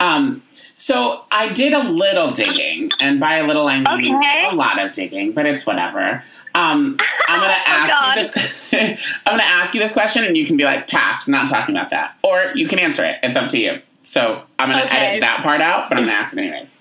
[0.00, 0.42] Um,
[0.74, 4.48] so I did a little digging, and by a little I mean okay.
[4.48, 6.22] a lot of digging, but it's whatever.
[6.54, 6.96] Um,
[7.26, 9.00] I'm gonna oh, ask oh, you this.
[9.26, 11.26] I'm gonna ask you this question, and you can be like, "Pass.
[11.26, 13.16] We're not talking about that," or you can answer it.
[13.24, 13.82] It's up to you.
[14.04, 14.96] So I'm gonna okay.
[14.96, 16.78] edit that part out, but I'm gonna ask it anyways.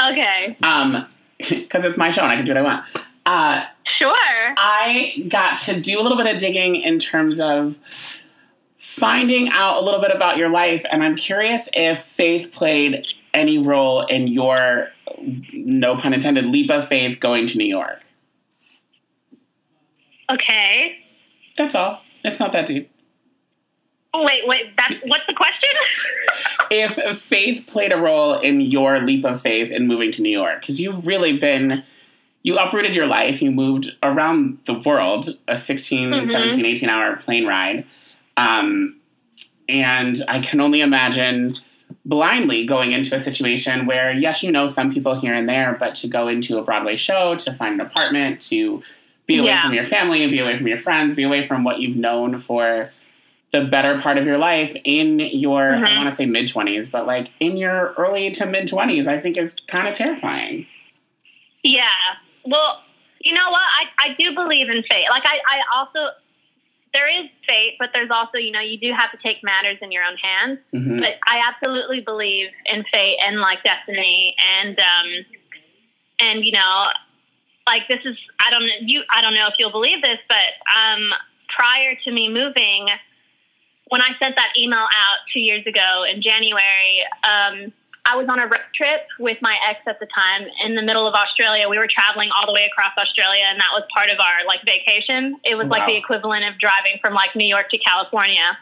[0.00, 0.56] Okay.
[0.62, 1.06] Um,
[1.48, 2.84] because it's my show and I can do what I want.
[3.26, 3.64] Uh,
[3.98, 4.54] sure.
[4.56, 7.78] I got to do a little bit of digging in terms of
[8.76, 13.58] finding out a little bit about your life, and I'm curious if faith played any
[13.58, 14.88] role in your,
[15.52, 18.00] no pun intended, leap of faith going to New York.
[20.28, 20.96] Okay.
[21.56, 22.02] That's all.
[22.24, 22.89] It's not that deep.
[24.14, 24.76] Wait, wait.
[24.76, 25.68] That's what's the question?
[26.70, 30.60] if faith played a role in your leap of faith in moving to New York,
[30.60, 31.84] because you've really been,
[32.42, 36.26] you uprooted your life, you moved around the world, a 16, Mhm.
[36.26, 37.84] 17, 18 hour plane ride.
[38.36, 38.96] Um,
[39.68, 41.56] and I can only imagine
[42.04, 45.94] blindly going into a situation where, yes, you know some people here and there, but
[45.96, 48.82] to go into a Broadway show, to find an apartment, to
[49.26, 49.62] be away Yeah.
[49.62, 52.40] from your family, and be away from your friends, be away from what you've known
[52.40, 52.90] for
[53.52, 55.96] the better part of your life in your, I Mhm.
[55.96, 59.36] want to say mid 20s, but like in your early to mid 20s, I think
[59.36, 60.66] is kind of terrifying.
[61.62, 61.88] Yeah.
[62.44, 62.82] Well,
[63.20, 63.60] you know what?
[63.60, 65.06] I, I do believe in fate.
[65.10, 66.10] Like, I, I also,
[66.94, 69.90] there is fate, but there's also, you know, you do have to take matters in
[69.92, 70.58] your own hands.
[70.72, 75.26] hmm But I absolutely believe in fate and like destiny and, um,
[76.20, 76.86] and, you know,
[77.66, 80.78] like this is, I don't know, you, I don't know if you'll believe this, but,
[80.78, 81.12] um,
[81.48, 82.88] prior to me moving,
[83.90, 87.72] when I sent that email out two years ago in January, um,
[88.06, 91.06] I was on a road trip with my ex at the time in the middle
[91.06, 91.68] of Australia.
[91.68, 94.60] We were traveling all the way across Australia, and that was part of our like
[94.64, 95.36] vacation.
[95.44, 98.56] It was like the equivalent of driving from like New York to California.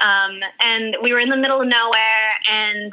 [0.00, 2.92] Um, and we were in the middle of nowhere, and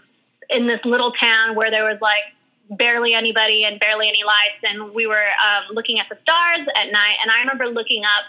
[0.50, 2.24] in this little town where there was like
[2.70, 6.92] barely anybody and barely any lights, and we were um, looking at the stars at
[6.92, 7.16] night.
[7.24, 8.26] And I remember looking up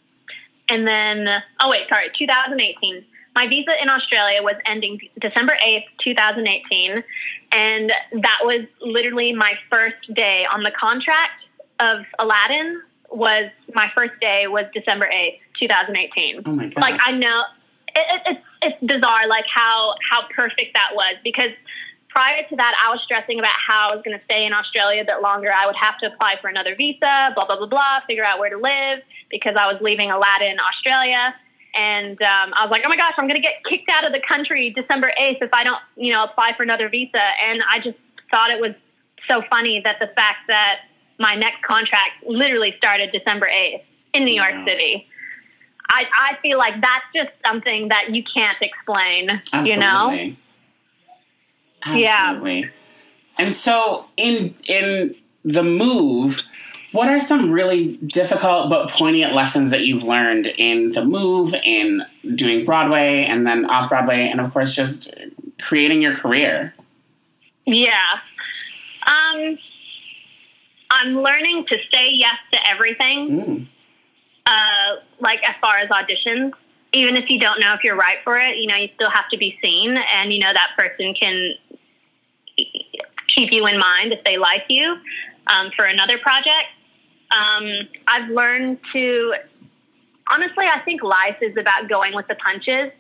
[0.70, 3.06] And then, oh wait, sorry, 2018.
[3.36, 7.04] My visa in Australia was ending December 8th, 2018.
[7.52, 11.44] And that was literally my first day on the contract
[11.80, 12.82] of Aladdin
[13.16, 16.82] was my first day was December 8th, 2018 oh my God.
[16.82, 17.44] like I know
[17.96, 21.52] it, it, it's it's bizarre like how how perfect that was because
[22.14, 25.02] prior to that I was stressing about how I was going to stay in Australia
[25.02, 25.52] a bit longer.
[25.52, 28.52] I would have to apply for another visa, blah blah blah blah, figure out where
[28.52, 29.00] to live
[29.32, 31.34] because I was leaving Aladdin, Australia.
[31.76, 34.14] And um, I was like, oh my gosh, I'm going to get kicked out of
[34.14, 37.20] the country December 8th if I don't, you know, apply for another visa.
[37.44, 37.98] And I just
[38.30, 38.76] thought it was
[39.28, 40.82] so funny that the fact that
[41.20, 44.54] my next contract literally started December 8th in New York.
[44.66, 45.08] City.
[45.90, 50.34] I, I feel like that's just something that you can't explain, you know?
[51.86, 52.62] Absolutely.
[52.62, 52.70] Yeah.
[53.38, 56.42] And so in in the move,
[56.94, 62.04] what are some really difficult but poignant lessons that you've learned in the move, in
[62.36, 65.14] doing Broadway and then off Broadway, and of course just
[65.62, 66.74] creating your career?
[67.66, 68.20] Yeah.
[69.06, 69.58] Um,
[70.94, 73.68] I'm learning to say yes to everything, Mm.
[74.46, 76.54] uh, like as far as auditions.
[76.94, 79.28] Even if you don't know if you're right for it, you know, you still have
[79.30, 81.54] to be seen, and you know that person can
[83.36, 84.96] keep you in mind if they like you
[85.48, 86.68] um, for another project.
[87.32, 89.34] Um, I've learned to,
[90.32, 92.92] honestly, I think life is about going with the punches.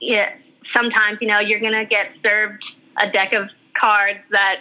[0.00, 0.34] Yeah,
[0.74, 2.62] sometimes you know you're gonna get served
[2.98, 4.60] a deck of cards that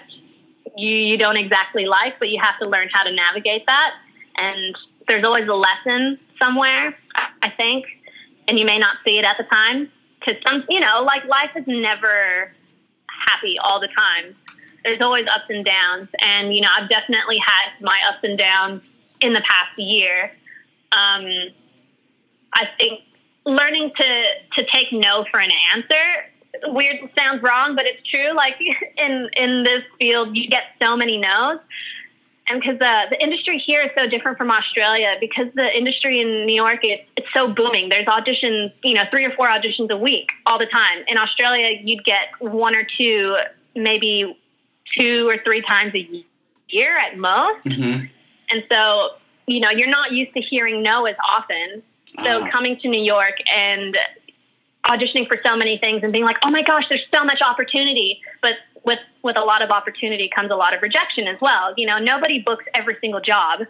[0.77, 3.91] you, you don't exactly like, but you have to learn how to navigate that.
[4.35, 4.75] And
[5.07, 6.95] there's always a lesson somewhere,
[7.41, 7.85] I think,
[8.47, 9.91] and you may not see it at the time.
[10.19, 12.51] Because some, you know, like life is never
[13.27, 14.35] happy all the time.
[14.83, 18.81] There's always ups and downs, and you know, I've definitely had my ups and downs
[19.21, 20.31] in the past year.
[20.91, 21.25] Um,
[22.53, 23.01] I think
[23.45, 24.23] learning to
[24.55, 26.31] to take no for an answer
[26.65, 28.33] weird sounds wrong but it's true.
[28.36, 28.55] Like
[28.97, 31.60] in in this field you get so many no's.
[32.49, 36.45] And because uh, the industry here is so different from australia because the industry in
[36.45, 37.89] new york it, it's so booming.
[37.89, 41.03] There's auditions you know three or four auditions a week all the time.
[41.07, 43.36] In australia you'd get one or two
[43.75, 44.38] maybe
[44.97, 46.07] two or three times a
[46.69, 47.67] year at most.
[47.67, 48.05] Hmm
[48.49, 49.12] and so
[49.45, 51.83] you know you're not used to hearing no as often.
[52.23, 52.49] So Ah.
[52.49, 53.97] coming to New York and
[54.88, 58.21] auditioning for so many things and being like, oh my gosh, there's so much opportunity.
[58.41, 61.73] But with with a lot of opportunity comes a lot of rejection as well.
[61.78, 63.62] You know, nobody books every single job,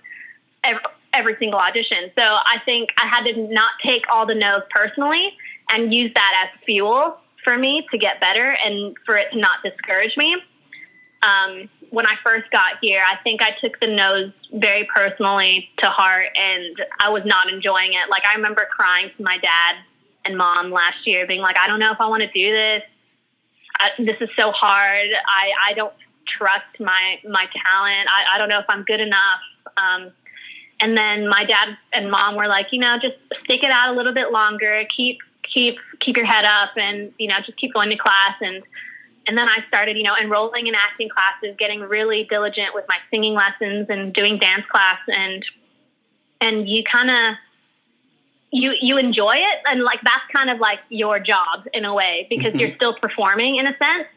[0.64, 0.82] every,
[1.14, 2.12] every single audition.
[2.16, 5.34] So I think I had to not take all the no's personally
[5.70, 9.64] and use that as fuel for me to get better and for it to not
[9.64, 10.36] discourage me.
[11.24, 15.88] Um, when I first got here, I think I took the no's very personally to
[15.88, 18.10] heart and I was not enjoying it.
[18.10, 19.78] Like, I remember crying to my dad
[20.28, 22.84] and mom last year, being like, I don't know if I want to do this.
[23.80, 25.08] I, this is so hard.
[25.28, 25.94] I, I don't
[26.28, 28.08] trust my, my talent.
[28.10, 29.42] I, I don't know if I'm good enough.
[29.78, 30.12] Um,
[30.80, 33.98] and then my dad and mom were like, you know, just stick it out a
[33.98, 34.84] little bit longer.
[34.96, 35.20] Keep,
[35.52, 38.64] keep, keep your head up and, you know, just keep going to class and,
[39.28, 42.98] and then I started, you know, enrolling in acting classes, getting really diligent with my
[43.12, 45.44] singing lessons and doing dance class and
[46.40, 47.36] and you kind of
[48.52, 52.28] you you enjoy it and like that's kind of like your job in a way
[52.30, 52.60] because mm-hmm.
[52.60, 54.08] you're still performing in a sense.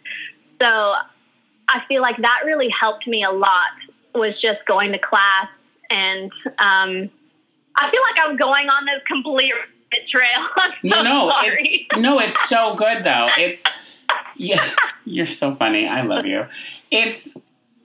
[0.61, 0.95] So
[1.69, 3.73] I feel like that really helped me a lot
[4.15, 5.49] was just going to class
[5.91, 7.11] and um,
[7.77, 9.53] I feel like I'm going on this complete
[10.11, 10.49] trail.
[10.83, 11.89] no, no, sorry.
[11.91, 13.29] it's no, it's so good though.
[13.37, 13.65] It's
[14.37, 14.65] yeah,
[15.05, 15.87] you're so funny.
[15.87, 16.47] I love you.
[16.91, 17.37] It's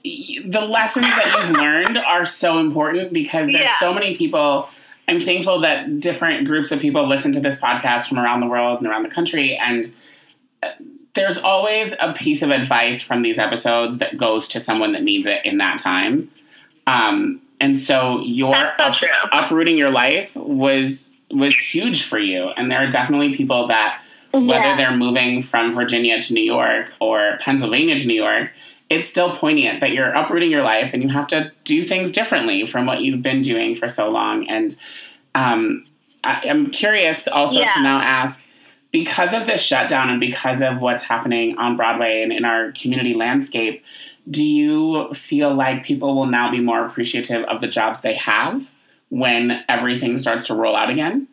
[0.04, 3.80] the lessons that you've learned are so important because there's yeah.
[3.80, 4.70] so many people.
[5.08, 8.80] I'm thankful that different groups of people listen to this podcast from around the world
[8.80, 9.94] and around the country, and
[10.64, 10.70] uh,
[11.14, 15.28] there's always a piece of advice from these episodes that goes to someone that needs
[15.28, 16.30] it in that time.
[16.88, 18.96] Um, and so your up,
[19.32, 24.66] uprooting your life was was huge for you, and there are definitely people that whether
[24.66, 24.76] yeah.
[24.78, 28.52] they're moving from Virginia to New York or Pennsylvania to New York,
[28.90, 32.66] it's still poignant that you're uprooting your life and you have to do things differently
[32.66, 34.48] from what you've been doing for so long.
[34.48, 34.76] And
[35.34, 35.84] um,
[36.24, 37.74] I, am curious also yeah.
[37.74, 38.44] to now ask
[38.92, 43.14] because of this shutdown and because of what's happening on Broadway and in our community
[43.14, 43.84] landscape,
[44.30, 48.70] do you feel like people will now be more appreciative of the jobs they have
[49.10, 51.28] when everything starts to roll out again?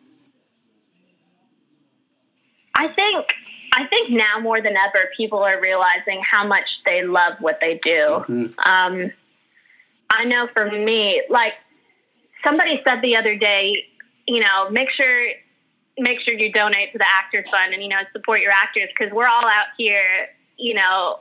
[2.75, 3.27] I think
[3.75, 7.79] I think now more than ever, people are realizing how much they love what they
[7.83, 8.23] do.
[8.29, 8.59] Mm-hmm.
[8.59, 9.11] Um,
[10.11, 11.53] I know for me, like
[12.45, 13.85] somebody said the other day,
[14.27, 15.27] you know, make sure
[15.97, 19.11] make sure you donate to the Actors Fund and you know support your actors because
[19.11, 21.19] we're all out here, you know,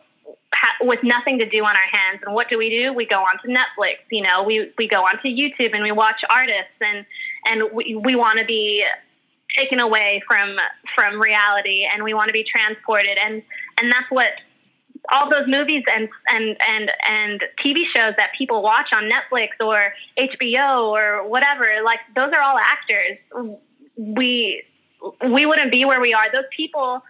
[0.52, 2.20] ha- with nothing to do on our hands.
[2.24, 2.92] And what do we do?
[2.92, 3.96] We go onto Netflix.
[4.10, 7.06] You know, we we go onto YouTube and we watch artists and
[7.46, 8.84] and we we want to be
[9.56, 10.56] taken away from
[10.94, 13.18] from reality and we want to be transported.
[13.18, 13.42] And
[13.78, 14.32] and that's what
[15.10, 19.92] all those movies and and and and TV shows that people watch on Netflix or
[20.18, 23.18] HBO or whatever like those are all actors.
[23.96, 24.64] We
[25.28, 26.30] we wouldn't be where we are.
[26.32, 27.02] Those people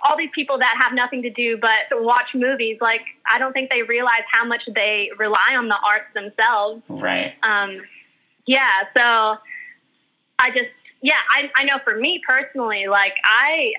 [0.00, 3.70] all these people that have nothing to do but watch movies like I don't think
[3.70, 6.82] they realize how much they rely on the arts themselves.
[6.88, 7.34] Right.
[7.42, 7.80] Um
[8.46, 9.38] yeah so
[10.38, 10.70] I just
[11.02, 13.72] yeah, I, I know for me personally, like I,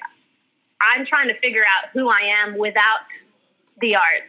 [0.81, 2.99] I'm trying to figure out who I am without
[3.81, 4.23] the art.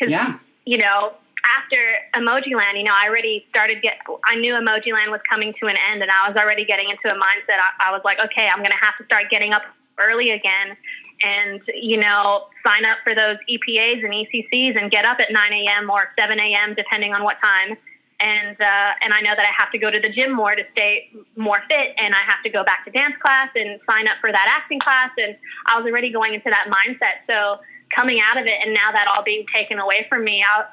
[0.00, 0.38] Yeah.
[0.64, 1.12] You know,
[1.56, 1.76] after
[2.14, 3.98] Emojiland, you know, I already started get.
[4.24, 7.18] I knew Emojiland was coming to an end, and I was already getting into a
[7.18, 7.58] mindset.
[7.58, 9.62] I, I was like, okay, I'm going to have to start getting up
[9.98, 10.76] early again,
[11.22, 15.52] and you know, sign up for those EPAs and ECCs, and get up at 9
[15.52, 15.88] a.m.
[15.88, 16.74] or 7 a.m.
[16.74, 17.76] depending on what time
[18.20, 20.62] and uh, and I know that I have to go to the gym more to
[20.72, 24.16] stay more fit, and I have to go back to dance class and sign up
[24.20, 27.26] for that acting class, and I was already going into that mindset.
[27.26, 27.60] So
[27.94, 30.64] coming out of it, and now that all being taken away from me, I,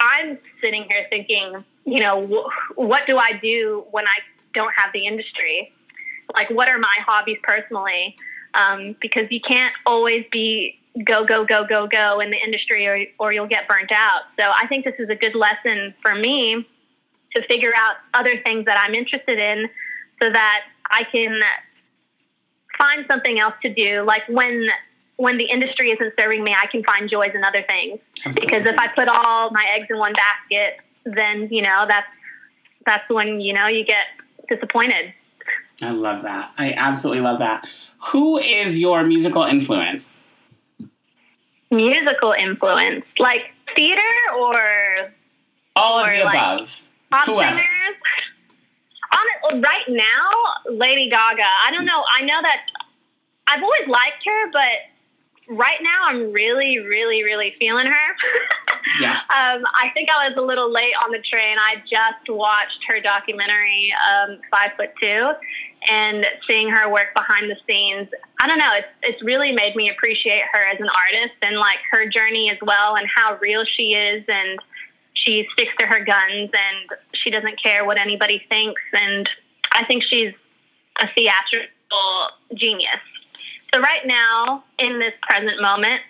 [0.00, 4.18] I'm sitting here thinking, you know, wh- what do I do when I
[4.54, 5.72] don't have the industry?
[6.34, 8.16] Like, what are my hobbies personally?
[8.54, 13.04] Um, because you can't always be go go go go go in the industry or
[13.20, 14.22] or you'll get burnt out.
[14.36, 16.66] So I think this is a good lesson for me
[17.34, 19.68] to figure out other things that I'm interested in
[20.20, 21.40] so that I can
[22.78, 24.02] find something else to do.
[24.02, 24.68] Like when
[25.16, 27.98] when the industry isn't serving me, I can find joys in other things.
[28.24, 28.46] Absolutely.
[28.46, 32.06] Because if I put all my eggs in one basket, then you know that's
[32.86, 34.06] that's when you know you get
[34.48, 35.12] disappointed.
[35.82, 36.52] I love that.
[36.58, 37.66] I absolutely love that.
[38.08, 40.20] Who is your musical influence?
[41.70, 43.42] Musical influence, like
[43.76, 44.00] theater
[44.38, 44.58] or
[45.76, 46.82] all of or the like, above.
[47.10, 47.64] Pop singers.
[49.50, 51.42] On right now, Lady Gaga.
[51.66, 52.04] I don't know.
[52.16, 52.60] I know that
[53.46, 58.16] I've always liked her, but right now I'm really, really, really feeling her.
[59.00, 59.20] yeah.
[59.30, 61.56] Um, I think I was a little late on the train.
[61.58, 65.32] I just watched her documentary, um, Five Foot Two,
[65.90, 68.08] and seeing her work behind the scenes.
[68.40, 68.72] I don't know.
[68.74, 72.58] It's it's really made me appreciate her as an artist and like her journey as
[72.62, 74.58] well, and how real she is, and
[75.24, 78.80] she sticks to her guns and she doesn't care what anybody thinks.
[78.92, 79.28] And
[79.72, 80.32] I think she's
[81.00, 81.68] a theatrical
[82.54, 83.00] genius.
[83.72, 86.00] so right now, in this present moment,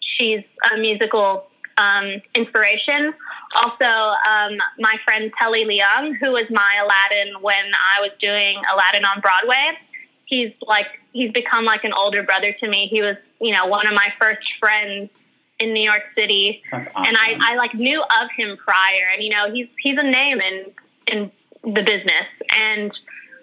[0.00, 3.14] she's a musical um, inspiration.
[3.54, 7.64] Also, um, my friend Telly Leung, who was my Aladdin when
[7.96, 9.78] I was doing Aladdin on Broadway,
[10.26, 12.88] he's like he's become like an older brother to me.
[12.90, 15.08] He was, you know, one of my first friends
[15.60, 16.92] in New York City, awesome.
[16.96, 20.40] and I, I like knew of him prior, and you know, he's he's a name
[20.40, 20.66] in
[21.06, 21.32] in
[21.74, 22.26] the business.
[22.56, 22.92] And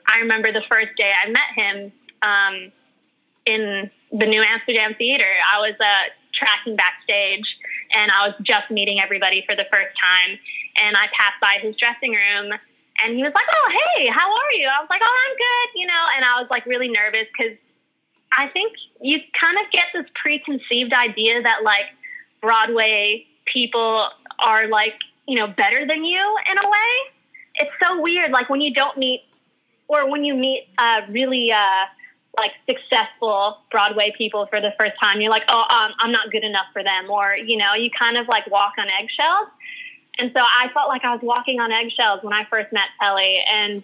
[0.08, 1.92] I remember the first day I met him
[2.22, 2.72] um,
[3.46, 5.28] in the New Amsterdam Theater.
[5.54, 7.46] I was uh, tracking backstage,
[7.94, 10.38] and I was just meeting everybody for the first time.
[10.82, 12.52] And I passed by his dressing room,
[13.04, 15.80] and he was like, "Oh, hey, how are you?" I was like, "Oh, I'm good,"
[15.80, 16.04] you know.
[16.16, 17.58] And I was like really nervous because
[18.38, 21.86] I think you kind of get this preconceived idea that like
[22.46, 24.94] Broadway people are like
[25.28, 26.92] you know better than you in a way.
[27.56, 29.24] It's so weird, like when you don't meet,
[29.88, 31.86] or when you meet uh, really uh,
[32.38, 36.44] like successful Broadway people for the first time, you're like, oh, um, I'm not good
[36.44, 39.50] enough for them, or you know, you kind of like walk on eggshells.
[40.20, 43.40] And so I felt like I was walking on eggshells when I first met Telly,
[43.52, 43.84] and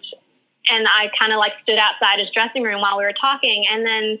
[0.70, 3.84] and I kind of like stood outside his dressing room while we were talking, and
[3.84, 4.20] then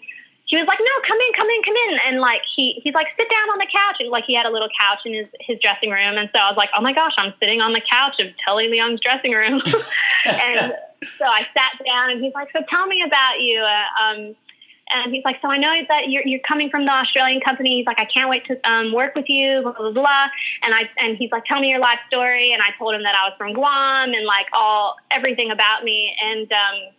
[0.52, 3.06] he was like, "No, come in, come in, come in," and like he he's like,
[3.16, 5.58] "Sit down on the couch," and like he had a little couch in his his
[5.60, 8.20] dressing room, and so I was like, "Oh my gosh, I'm sitting on the couch
[8.20, 9.60] of Telly Leung's dressing room,"
[10.26, 10.74] and
[11.18, 14.36] so I sat down, and he's like, "So tell me about you." Uh, um,
[14.92, 17.86] and he's like, "So I know that you're you're coming from the Australian company." He's
[17.86, 20.26] like, "I can't wait to um, work with you." Blah blah blah.
[20.62, 23.14] And I and he's like, "Tell me your life story." And I told him that
[23.14, 26.14] I was from Guam and like all everything about me.
[26.22, 26.92] And um,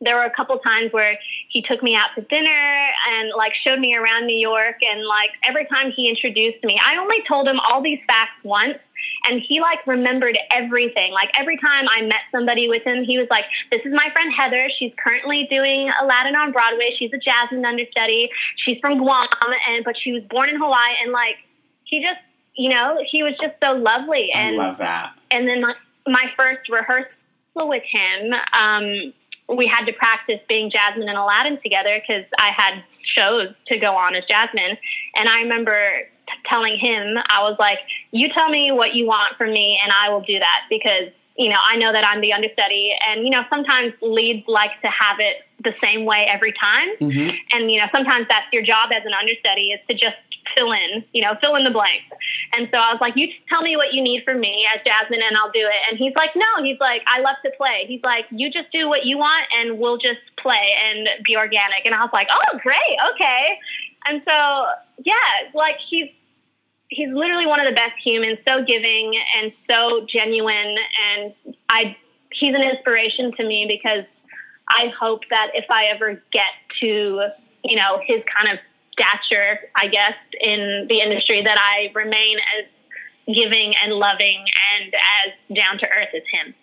[0.00, 1.18] there were a couple times where
[1.48, 4.76] he took me out to dinner and like showed me around New York.
[4.82, 8.76] And like every time he introduced me, I only told him all these facts once.
[9.28, 11.12] And he like remembered everything.
[11.12, 14.32] Like every time I met somebody with him, he was like, "This is my friend
[14.36, 14.68] Heather.
[14.78, 16.94] She's currently doing Aladdin on Broadway.
[16.98, 18.30] She's a Jasmine understudy.
[18.56, 19.26] She's from Guam,
[19.68, 21.36] and but she was born in Hawaii." And like
[21.84, 22.20] he just,
[22.54, 24.30] you know, he was just so lovely.
[24.34, 25.12] I And love that.
[25.30, 25.74] and then my,
[26.06, 27.10] my first rehearsal
[27.56, 29.12] with him, um,
[29.48, 32.82] we had to practice being Jasmine and Aladdin together because I had
[33.16, 34.76] shows to go on as Jasmine.
[35.14, 37.78] And I remember t- telling him, I was like,
[38.10, 41.48] you tell me what you want from me and I will do that because, you
[41.48, 42.92] know, I know that I'm the understudy.
[43.08, 46.88] And, you know, sometimes leads like to have it the same way every time.
[46.98, 50.16] hmm And, you know, sometimes that's your job as an understudy is to just
[50.56, 52.04] fill in, you know, fill in the blanks.
[52.52, 55.22] And so I was like, you tell me what you need from me as Jasmine
[55.22, 55.80] and I'll do it.
[55.88, 57.84] And he's like, no, he's like, I love to play.
[57.86, 61.84] He's like, you just do what you want and we'll just play and be organic.
[61.84, 62.96] And I was like, oh, great.
[63.14, 63.58] Okay.
[64.06, 64.66] And so,
[65.04, 66.08] yeah, like he's,
[66.88, 70.76] he's literally one of the best humans, so giving and so genuine.
[71.08, 71.34] And
[71.68, 71.96] I,
[72.30, 74.04] he's an inspiration to me because
[74.68, 77.28] I hope that if I ever get to,
[77.64, 78.58] you know, his kind of
[78.98, 84.44] stature, I guess, in the industry, that I remain as giving and loving
[84.80, 86.54] and as down to earth as him.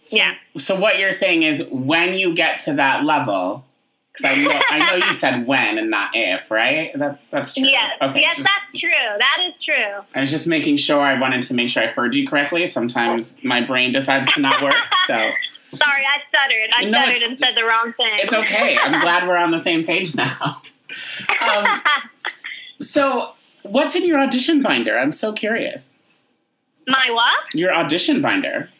[0.00, 0.34] So, Yeah.
[0.56, 3.64] So what you're saying is when you get to that level,
[4.12, 6.92] because I know I know you said when and not if, right?
[6.94, 7.66] That's that's true.
[7.68, 8.20] Yes, Okay.
[8.20, 8.90] yes, just- that's true.
[9.18, 10.04] That is true.
[10.14, 12.66] I was just making sure I wanted to make sure I heard you correctly.
[12.66, 14.74] Sometimes my brain decides to not work,
[15.06, 15.14] so
[15.82, 16.70] Sorry, I stuttered.
[16.74, 18.12] I No, stuttered and said the wrong thing.
[18.22, 18.78] it's okay.
[18.78, 20.62] I'm glad we're on the same page now.
[21.40, 21.82] Um,
[22.80, 23.32] so,
[23.62, 24.98] what's in your audition binder?
[24.98, 25.96] I'm so curious.
[26.86, 27.54] My what?
[27.54, 28.70] Your audition binder.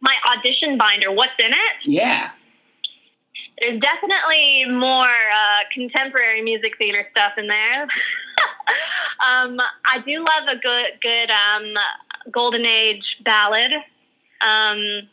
[0.00, 1.10] My audition binder.
[1.10, 1.86] What's in it?
[1.86, 2.30] Yeah.
[3.58, 7.82] There's definitely more uh, contemporary music theater stuff in there.
[9.26, 11.74] um, I do love a good, good um,
[12.30, 13.72] golden age ballad.
[14.46, 15.08] Um,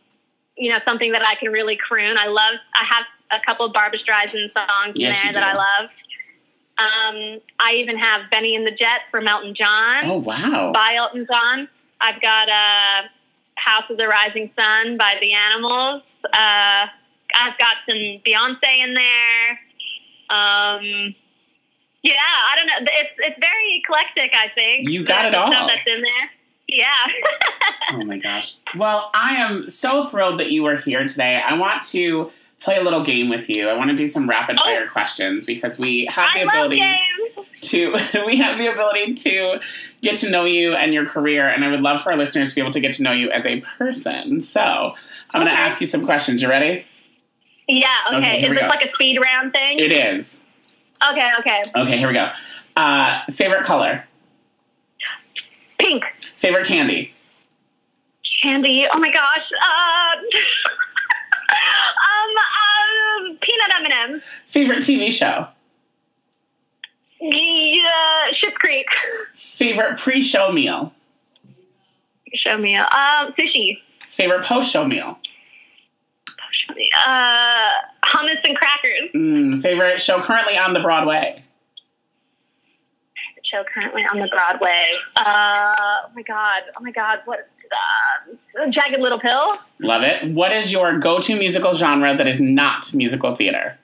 [0.57, 2.17] you know, something that I can really croon.
[2.17, 2.55] I love.
[2.75, 5.39] I have a couple of Barbra Streisand songs in there that do.
[5.39, 5.89] I love.
[6.77, 10.71] Um, I even have Bennie and the Jet from Elton John Oh wow.
[10.73, 11.67] by Elton John.
[12.01, 13.07] I've got uh,
[13.55, 16.01] House of the Rising Sun by The Animals.
[16.25, 16.87] Uh,
[17.35, 19.49] I've got some Beyonce in there.
[20.29, 21.15] Um,
[22.01, 22.91] yeah, I don't know.
[22.99, 24.33] It's it's very eclectic.
[24.35, 25.49] I think You got it all.
[25.51, 26.29] That's in there.
[26.67, 26.87] Yeah.
[27.91, 28.55] Oh my gosh.
[28.77, 31.39] Well, I am so thrilled that you were here today.
[31.45, 32.31] I want to
[32.63, 33.67] play a little game with you.
[33.69, 36.49] I want to do some rapid fire questions because we have the Oh.
[36.49, 36.83] I love ability
[37.61, 37.91] to
[38.25, 39.59] we have the ability to
[40.01, 42.55] get to know you and your career and I would love for our listeners to
[42.55, 44.39] be able to get to know you as a person.
[44.41, 44.95] So,
[45.31, 46.41] I'm going to ask you some questions.
[46.41, 46.85] You ready?
[47.67, 47.87] Yeah.
[48.09, 48.17] Okay.
[48.17, 48.67] Okay, Is this go.
[48.67, 49.79] like a speed round thing?
[49.79, 50.39] It is.
[51.11, 51.29] Okay.
[51.39, 51.63] Okay.
[51.75, 52.31] Okay, here we go.
[52.75, 54.05] Uh, favorite color?
[55.79, 56.03] Pink.
[56.35, 57.13] Favorite candy?
[58.41, 58.85] Candy.
[58.91, 59.45] Oh my gosh.
[59.63, 60.15] Uh,
[63.43, 64.21] peanut M&Ms.
[64.47, 65.47] Favorite TV show?
[67.19, 68.87] Yeah, Schitt's Creek.
[69.35, 70.93] Favorite pre-show meal.
[72.33, 72.81] Show meal.
[72.83, 73.77] Um, sushi.
[74.11, 75.17] Favorite post-show meal.
[76.27, 76.87] Post-show meal.
[77.05, 77.69] Uh,
[78.05, 79.09] hummus and crackers.
[79.15, 81.43] Mm, favorite show currently on the Broadway.
[83.45, 84.87] Show currently on the Broadway.
[85.15, 85.75] Uh,
[86.05, 86.63] oh my god.
[86.77, 87.19] Oh my god.
[87.25, 87.47] What?
[87.73, 89.57] Uh, Jagged Little Pill.
[89.79, 90.31] Love it.
[90.31, 93.77] What is your go-to musical genre that is not musical theater?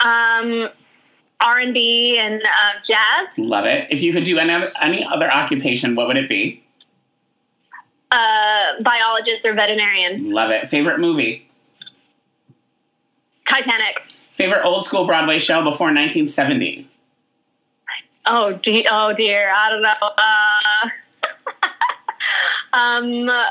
[0.00, 0.68] Um,
[1.40, 3.28] R and B and uh, jazz.
[3.38, 3.88] Love it.
[3.90, 6.62] If you could do any other, any other occupation, what would it be?
[8.10, 10.30] Uh, biologist or veterinarian.
[10.30, 10.68] Love it.
[10.68, 11.48] Favorite movie?
[13.48, 14.12] Titanic.
[14.32, 16.88] Favorite old school Broadway show before 1970?
[18.26, 19.50] Oh, de- oh dear.
[19.54, 19.94] I don't know.
[20.02, 20.88] Uh,
[22.76, 23.44] um, uh,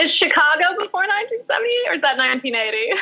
[0.00, 3.00] is Chicago before 1970 or is that 1980?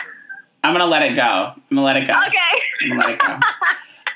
[0.63, 1.53] I'm gonna let it go.
[1.57, 2.15] I'm gonna let it go.
[2.15, 2.39] Okay.
[2.83, 3.39] I'm gonna let it go.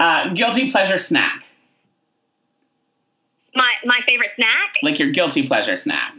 [0.01, 1.43] Uh, guilty pleasure snack.
[3.55, 6.15] my my favorite snack, Like your guilty pleasure snack.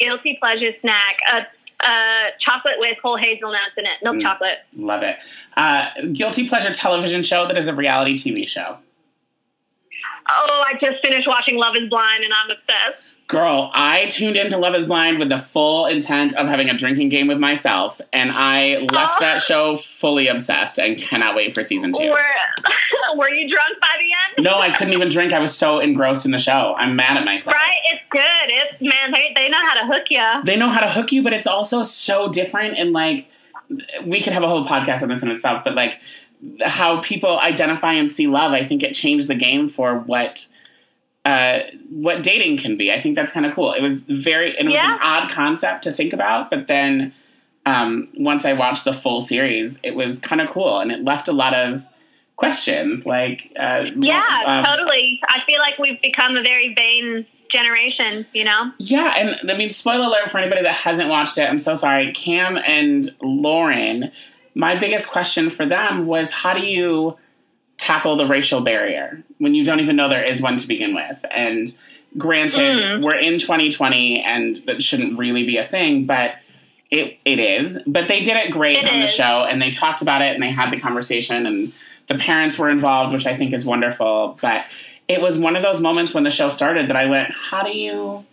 [0.00, 1.40] guilty pleasure snack, uh,
[1.84, 4.22] uh, chocolate with whole hazelnuts in it, milk Mm.
[4.22, 4.58] chocolate.
[4.78, 5.18] Love it.
[5.54, 8.78] Uh, guilty pleasure television show that is a reality TV show.
[10.28, 13.04] Oh, I just finished watching Love Is Blind and I'm obsessed.
[13.26, 17.08] Girl, I tuned into Love is Blind with the full intent of having a drinking
[17.08, 19.20] game with myself, and I left Oh.
[19.20, 22.10] that show fully obsessed and cannot wait for season two.
[22.10, 22.24] Were
[23.16, 24.44] Were you drunk by the end?
[24.44, 25.32] No, I couldn't even drink.
[25.32, 26.74] I was so engrossed in the show.
[26.76, 27.54] I'm mad at myself.
[27.56, 27.76] Right?
[27.92, 28.20] It's good.
[28.48, 30.42] It's man, they they know how to hook you.
[30.44, 32.76] They know how to hook you, but it's also so different.
[32.76, 33.28] And like,
[34.04, 35.98] we could have a whole podcast on this in itself, but like,
[36.64, 40.46] how people identify and see love, I think it changed the game for what.
[41.26, 42.92] Uh, what dating can be.
[42.92, 43.72] I think that's kind of cool.
[43.72, 47.14] It was very, and it was an odd concept to think about, but then
[47.66, 51.28] um, once I watched the full series, it was kind of cool, and it left
[51.28, 51.86] a lot of
[52.36, 53.06] questions.
[53.06, 55.20] Like, uh, Yeah, um, totally.
[55.28, 58.26] I feel like we've become a very vain generation.
[58.32, 58.72] You know.
[58.78, 61.44] Yeah, and I mean, spoiler alert for anybody that hasn't watched it.
[61.44, 62.12] I'm so sorry.
[62.12, 64.10] Cam and Lauren,
[64.54, 67.16] my biggest question for them was how do you
[67.76, 71.24] tackle the racial barrier when you don't even know there is one to begin with?
[71.30, 71.74] And
[72.16, 73.02] granted, Mm.
[73.02, 76.36] we're in 2020 and that shouldn't really be a thing, but
[76.90, 77.80] it, it is.
[77.86, 80.42] But they did it great It on the show and they talked about it and
[80.42, 81.72] they had the conversation and
[82.08, 84.38] the parents were involved, which I think is wonderful.
[84.40, 84.66] But
[85.08, 87.76] it was one of those moments when the show started that I went, how do
[87.76, 88.24] you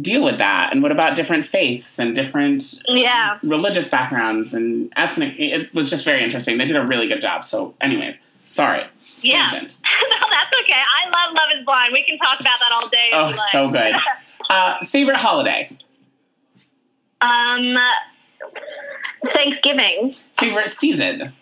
[0.00, 0.70] deal with that?
[0.72, 3.38] And what about different faiths and different Yeah.
[3.42, 5.34] religious backgrounds and ethnic?
[5.38, 6.58] It was just very interesting.
[6.58, 7.44] They did a really good job.
[7.44, 8.84] So, anyways, sorry.
[9.20, 9.48] Yeah.
[9.48, 9.76] Tangent.
[10.10, 10.80] no, that's okay.
[10.80, 11.92] I love Love Is Blind.
[11.92, 13.10] We can talk about that all day.
[13.12, 13.36] Oh, like.
[13.50, 13.94] so good.
[14.50, 15.70] Uh, favorite holiday?
[17.22, 17.74] um,
[19.34, 20.14] Thanksgiving.
[20.38, 21.32] Favorite season?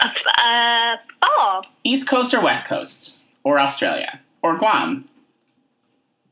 [0.00, 1.66] Uh, fall.
[1.82, 3.16] East Coast or West Coast?
[3.42, 4.20] Or Australia?
[4.42, 5.08] Or Guam?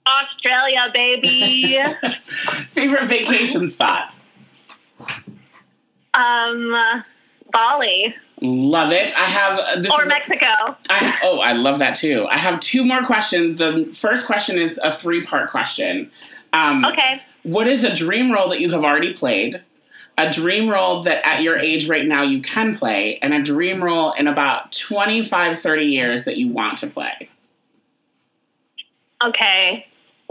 [0.06, 1.76] Australia, baby.
[2.70, 4.18] favorite vacation spot?
[6.14, 7.04] um,
[7.52, 9.16] Bali Love it.
[9.16, 10.76] I have uh, this or is- Mexico.
[10.90, 12.26] I, oh, I love that too.
[12.28, 13.54] I have two more questions.
[13.54, 16.10] The first question is a three part question.
[16.52, 17.22] Um, Okay.
[17.44, 19.62] What is a dream role that you have already played?
[20.18, 23.82] A dream role that at your age right now you can play, and a dream
[23.82, 27.28] role in about 25, 30 years that you want to play.
[29.24, 29.86] Okay.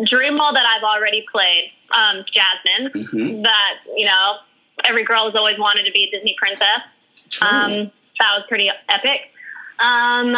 [0.05, 1.71] Dream role that I've already played.
[1.91, 3.05] Um, Jasmine.
[3.05, 4.37] hmm That you know,
[4.85, 6.81] every girl has always wanted to be a Disney princess.
[7.29, 7.47] True.
[7.47, 7.71] Um,
[8.19, 9.21] that was pretty epic.
[9.79, 10.35] Um,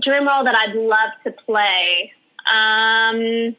[0.00, 2.12] dream role that I'd love to play.
[2.52, 3.54] Um,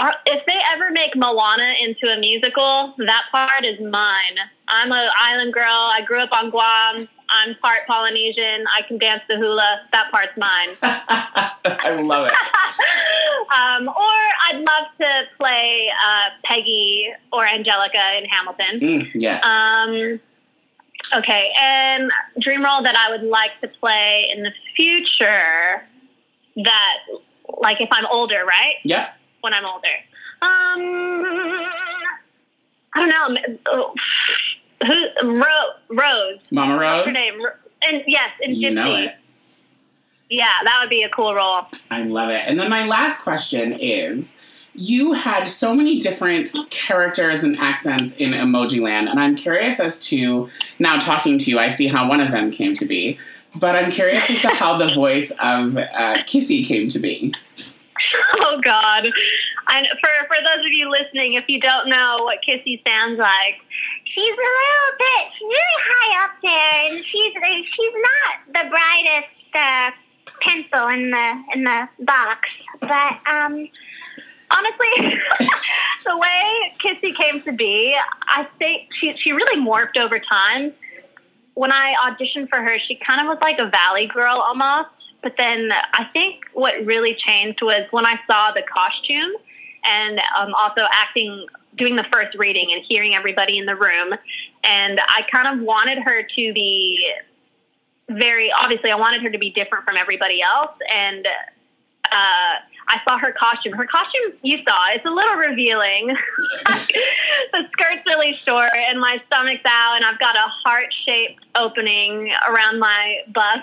[0.00, 4.36] are- if they ever make Moana into a musical, that part is mine.
[4.68, 5.66] I'm an island girl.
[5.66, 7.08] I grew up on Guam.
[7.30, 8.64] I'm part Polynesian.
[8.76, 9.82] I can dance the hula.
[9.92, 10.76] That part's mine.
[10.82, 12.32] I love it.
[13.54, 18.80] um, or I'd love to play uh, Peggy or Angelica in Hamilton.
[18.80, 19.44] Mm, yes.
[19.44, 20.20] Um,
[21.18, 25.86] okay, and dream role that I would like to play in the future.
[26.64, 26.96] That,
[27.58, 28.74] like, if I'm older, right?
[28.84, 29.14] yep.
[29.40, 29.86] When I'm older.
[30.42, 31.66] Um,
[32.94, 33.36] I don't know.
[33.66, 33.94] Oh,
[34.86, 35.38] Who?
[35.38, 36.40] Ro- Rose.
[36.50, 37.06] Mama What's Rose.
[37.06, 37.40] her name?
[37.82, 38.74] And yes, in You Gypsy.
[38.74, 39.14] know it.
[40.28, 41.62] Yeah, that would be a cool role.
[41.90, 42.42] I love it.
[42.46, 44.36] And then my last question is
[44.74, 50.48] you had so many different characters and accents in Emojiland, and I'm curious as to
[50.78, 53.18] now talking to you, I see how one of them came to be,
[53.56, 57.34] but I'm curious as to how the voice of uh, Kissy came to be.
[58.40, 59.04] Oh God!
[59.04, 63.54] And for for those of you listening, if you don't know what Kissy sounds like,
[64.04, 69.90] she's a little bit, really high up there, and she's she's not the brightest uh,
[70.40, 72.48] pencil in the in the box.
[72.80, 73.68] But um,
[74.50, 75.18] honestly,
[76.04, 77.96] the way Kissy came to be,
[78.28, 80.72] I think she she really morphed over time.
[81.54, 84.90] When I auditioned for her, she kind of was like a valley girl almost.
[85.22, 89.32] But then I think what really changed was when I saw the costume
[89.84, 91.46] and um, also acting,
[91.76, 94.14] doing the first reading and hearing everybody in the room.
[94.64, 97.06] And I kind of wanted her to be
[98.08, 100.72] very, obviously, I wanted her to be different from everybody else.
[100.92, 101.26] And
[102.10, 102.54] uh,
[102.90, 103.74] I saw her costume.
[103.74, 106.08] Her costume, you saw, it's a little revealing.
[106.66, 112.32] the skirt's really short, and my stomach's out, and I've got a heart shaped opening
[112.48, 113.62] around my bust.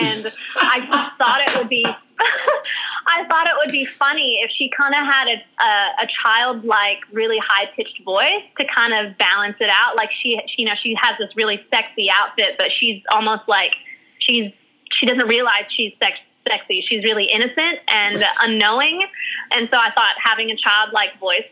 [0.00, 1.86] And I just thought it would be.
[3.06, 6.98] I thought it would be funny if she kind of had a, a, a childlike,
[7.12, 9.94] really high pitched voice to kind of balance it out.
[9.94, 13.72] Like she, she, you know, she has this really sexy outfit, but she's almost like
[14.18, 14.50] she's
[14.98, 16.18] she doesn't realize she's sex,
[16.48, 16.84] sexy.
[16.88, 19.06] She's really innocent and unknowing.
[19.50, 21.46] And so I thought having a childlike voice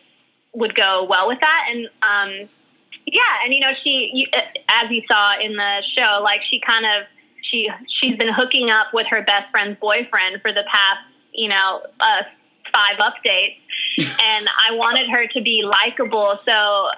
[0.55, 1.68] would go well with that.
[1.70, 2.49] And um,
[3.07, 4.26] yeah, and you know, she, you,
[4.70, 7.07] as you saw in the show, like she kind of
[7.43, 7.68] she
[8.01, 11.01] she's been hooking up with her best friend's boyfriend for the past
[11.34, 12.22] you know uh,
[12.72, 13.57] five updates,
[13.99, 16.88] and I wanted her to be likable, so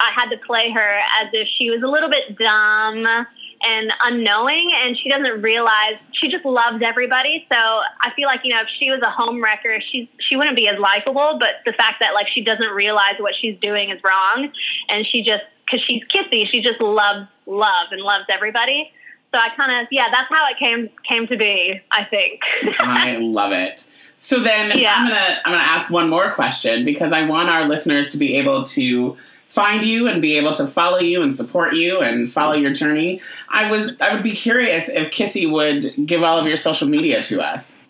[0.00, 3.26] I had to play her as if she was a little bit dumb
[3.62, 7.46] and unknowing and she doesn't realize she just loves everybody.
[7.50, 10.56] So i feel like you know if she was a home wrecker she she wouldn't
[10.56, 14.00] be as likable but the fact that like she doesn't realize what she's doing is
[14.04, 14.50] wrong
[14.88, 18.90] and she just because she's kissy she just loves love and loves everybody.
[19.32, 22.40] So i kind of yeah that's how it came came to be i think.
[22.80, 23.88] I love it.
[24.18, 24.94] So then yeah.
[24.96, 28.36] i'm gonna i'm gonna ask one more question because i want our listeners to be
[28.36, 29.16] able to
[29.48, 33.20] find you and be able to follow you and support you and follow your journey.
[33.48, 37.22] I was I would be curious if Kissy would give all of your social media
[37.24, 37.82] to us.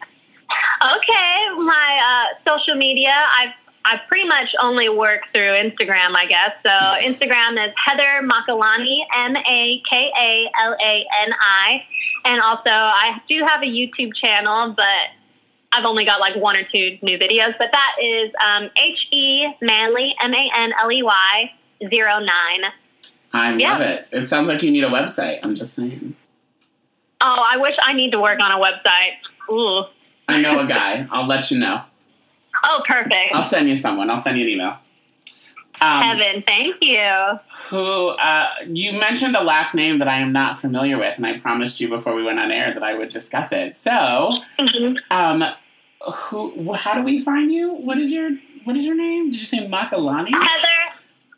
[0.80, 3.52] Okay, my uh, social media I've
[3.84, 6.50] I pretty much only work through Instagram, I guess.
[6.62, 11.82] So Instagram is Heather Makalani, M A K A L A N I,
[12.26, 14.84] and also I do have a YouTube channel, but
[15.72, 19.46] I've only got like one or two new videos, but that is um, H E
[19.60, 21.52] Manley M A N L E Y
[21.88, 22.72] zero nine.
[23.32, 23.72] I yeah.
[23.72, 24.08] love it.
[24.12, 25.40] It sounds like you need a website.
[25.42, 26.16] I'm just saying.
[27.20, 29.16] Oh, I wish I need to work on a website.
[29.50, 29.84] Ooh.
[30.28, 31.06] I know a guy.
[31.10, 31.82] I'll let you know.
[32.64, 33.34] Oh, perfect.
[33.34, 34.10] I'll send you someone.
[34.10, 34.78] I'll send you an email.
[35.80, 37.38] Um, Evan, thank you.
[37.68, 41.38] Who uh, you mentioned a last name that I am not familiar with, and I
[41.38, 43.74] promised you before we went on air that I would discuss it.
[43.74, 43.90] So,
[44.58, 44.96] mm-hmm.
[45.10, 45.44] um,
[46.12, 46.72] who?
[46.74, 47.72] How do we find you?
[47.74, 48.30] What is your
[48.64, 49.30] What is your name?
[49.30, 50.32] Did you say Makalani?
[50.32, 50.78] Heather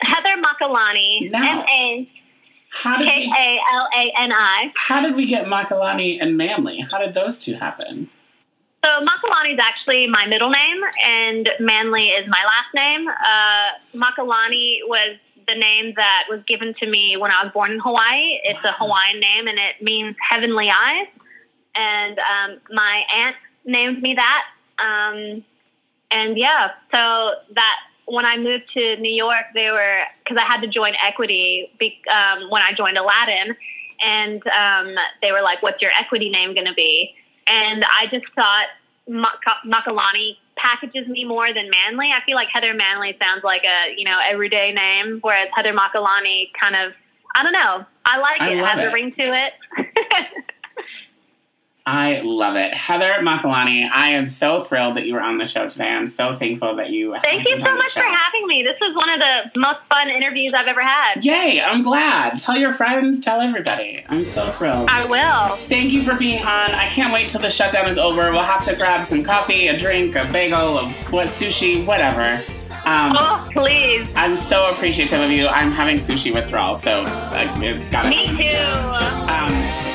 [0.01, 1.33] Heather Makalani.
[1.35, 2.09] M A
[2.83, 4.73] K A L A N I.
[4.77, 6.81] How did we get Makalani and Manley?
[6.81, 8.09] How did those two happen?
[8.85, 13.09] So Makalani is actually my middle name, and Manley is my last name.
[13.09, 17.81] Uh, Makalani was the name that was given to me when I was born in
[17.81, 18.41] Hawaii.
[18.45, 21.09] It's a Hawaiian name, and it means heavenly eyes.
[21.75, 24.45] And um, my aunt named me that.
[24.79, 25.45] Um,
[26.11, 27.77] and yeah, so that
[28.07, 32.01] when I moved to New York, they were because I had to join Equity be,
[32.11, 33.55] um, when I joined Aladdin,
[34.05, 37.15] and um, they were like, "What's your Equity name going to be?"
[37.51, 38.67] And I just thought
[39.09, 42.11] Makalani packages me more than Manley.
[42.15, 46.51] I feel like Heather Manley sounds like a you know everyday name, whereas Heather Makalani
[46.59, 46.95] kind of
[47.35, 47.85] I don't know.
[48.05, 48.59] I like I it.
[48.59, 49.53] it has a ring to it.
[51.91, 52.73] I love it.
[52.73, 55.89] Heather Makalani, I am so thrilled that you were on the show today.
[55.89, 57.17] I'm so thankful that you.
[57.25, 58.63] Thank you so much for having me.
[58.63, 61.25] This was one of the most fun interviews I've ever had.
[61.25, 61.61] Yay!
[61.61, 62.39] I'm glad.
[62.39, 64.05] Tell your friends, tell everybody.
[64.09, 64.89] I'm so thrilled.
[64.89, 65.57] I will.
[65.67, 66.71] Thank you for being on.
[66.71, 68.31] I can't wait till the shutdown is over.
[68.31, 72.41] We'll have to grab some coffee, a drink, a bagel, a, what sushi, whatever.
[72.85, 74.09] Um, oh, please.
[74.15, 75.49] I'm so appreciative of you.
[75.49, 78.29] I'm having sushi withdrawal, so uh, it's got to be.
[78.29, 78.59] Me too.
[79.29, 79.90] Um,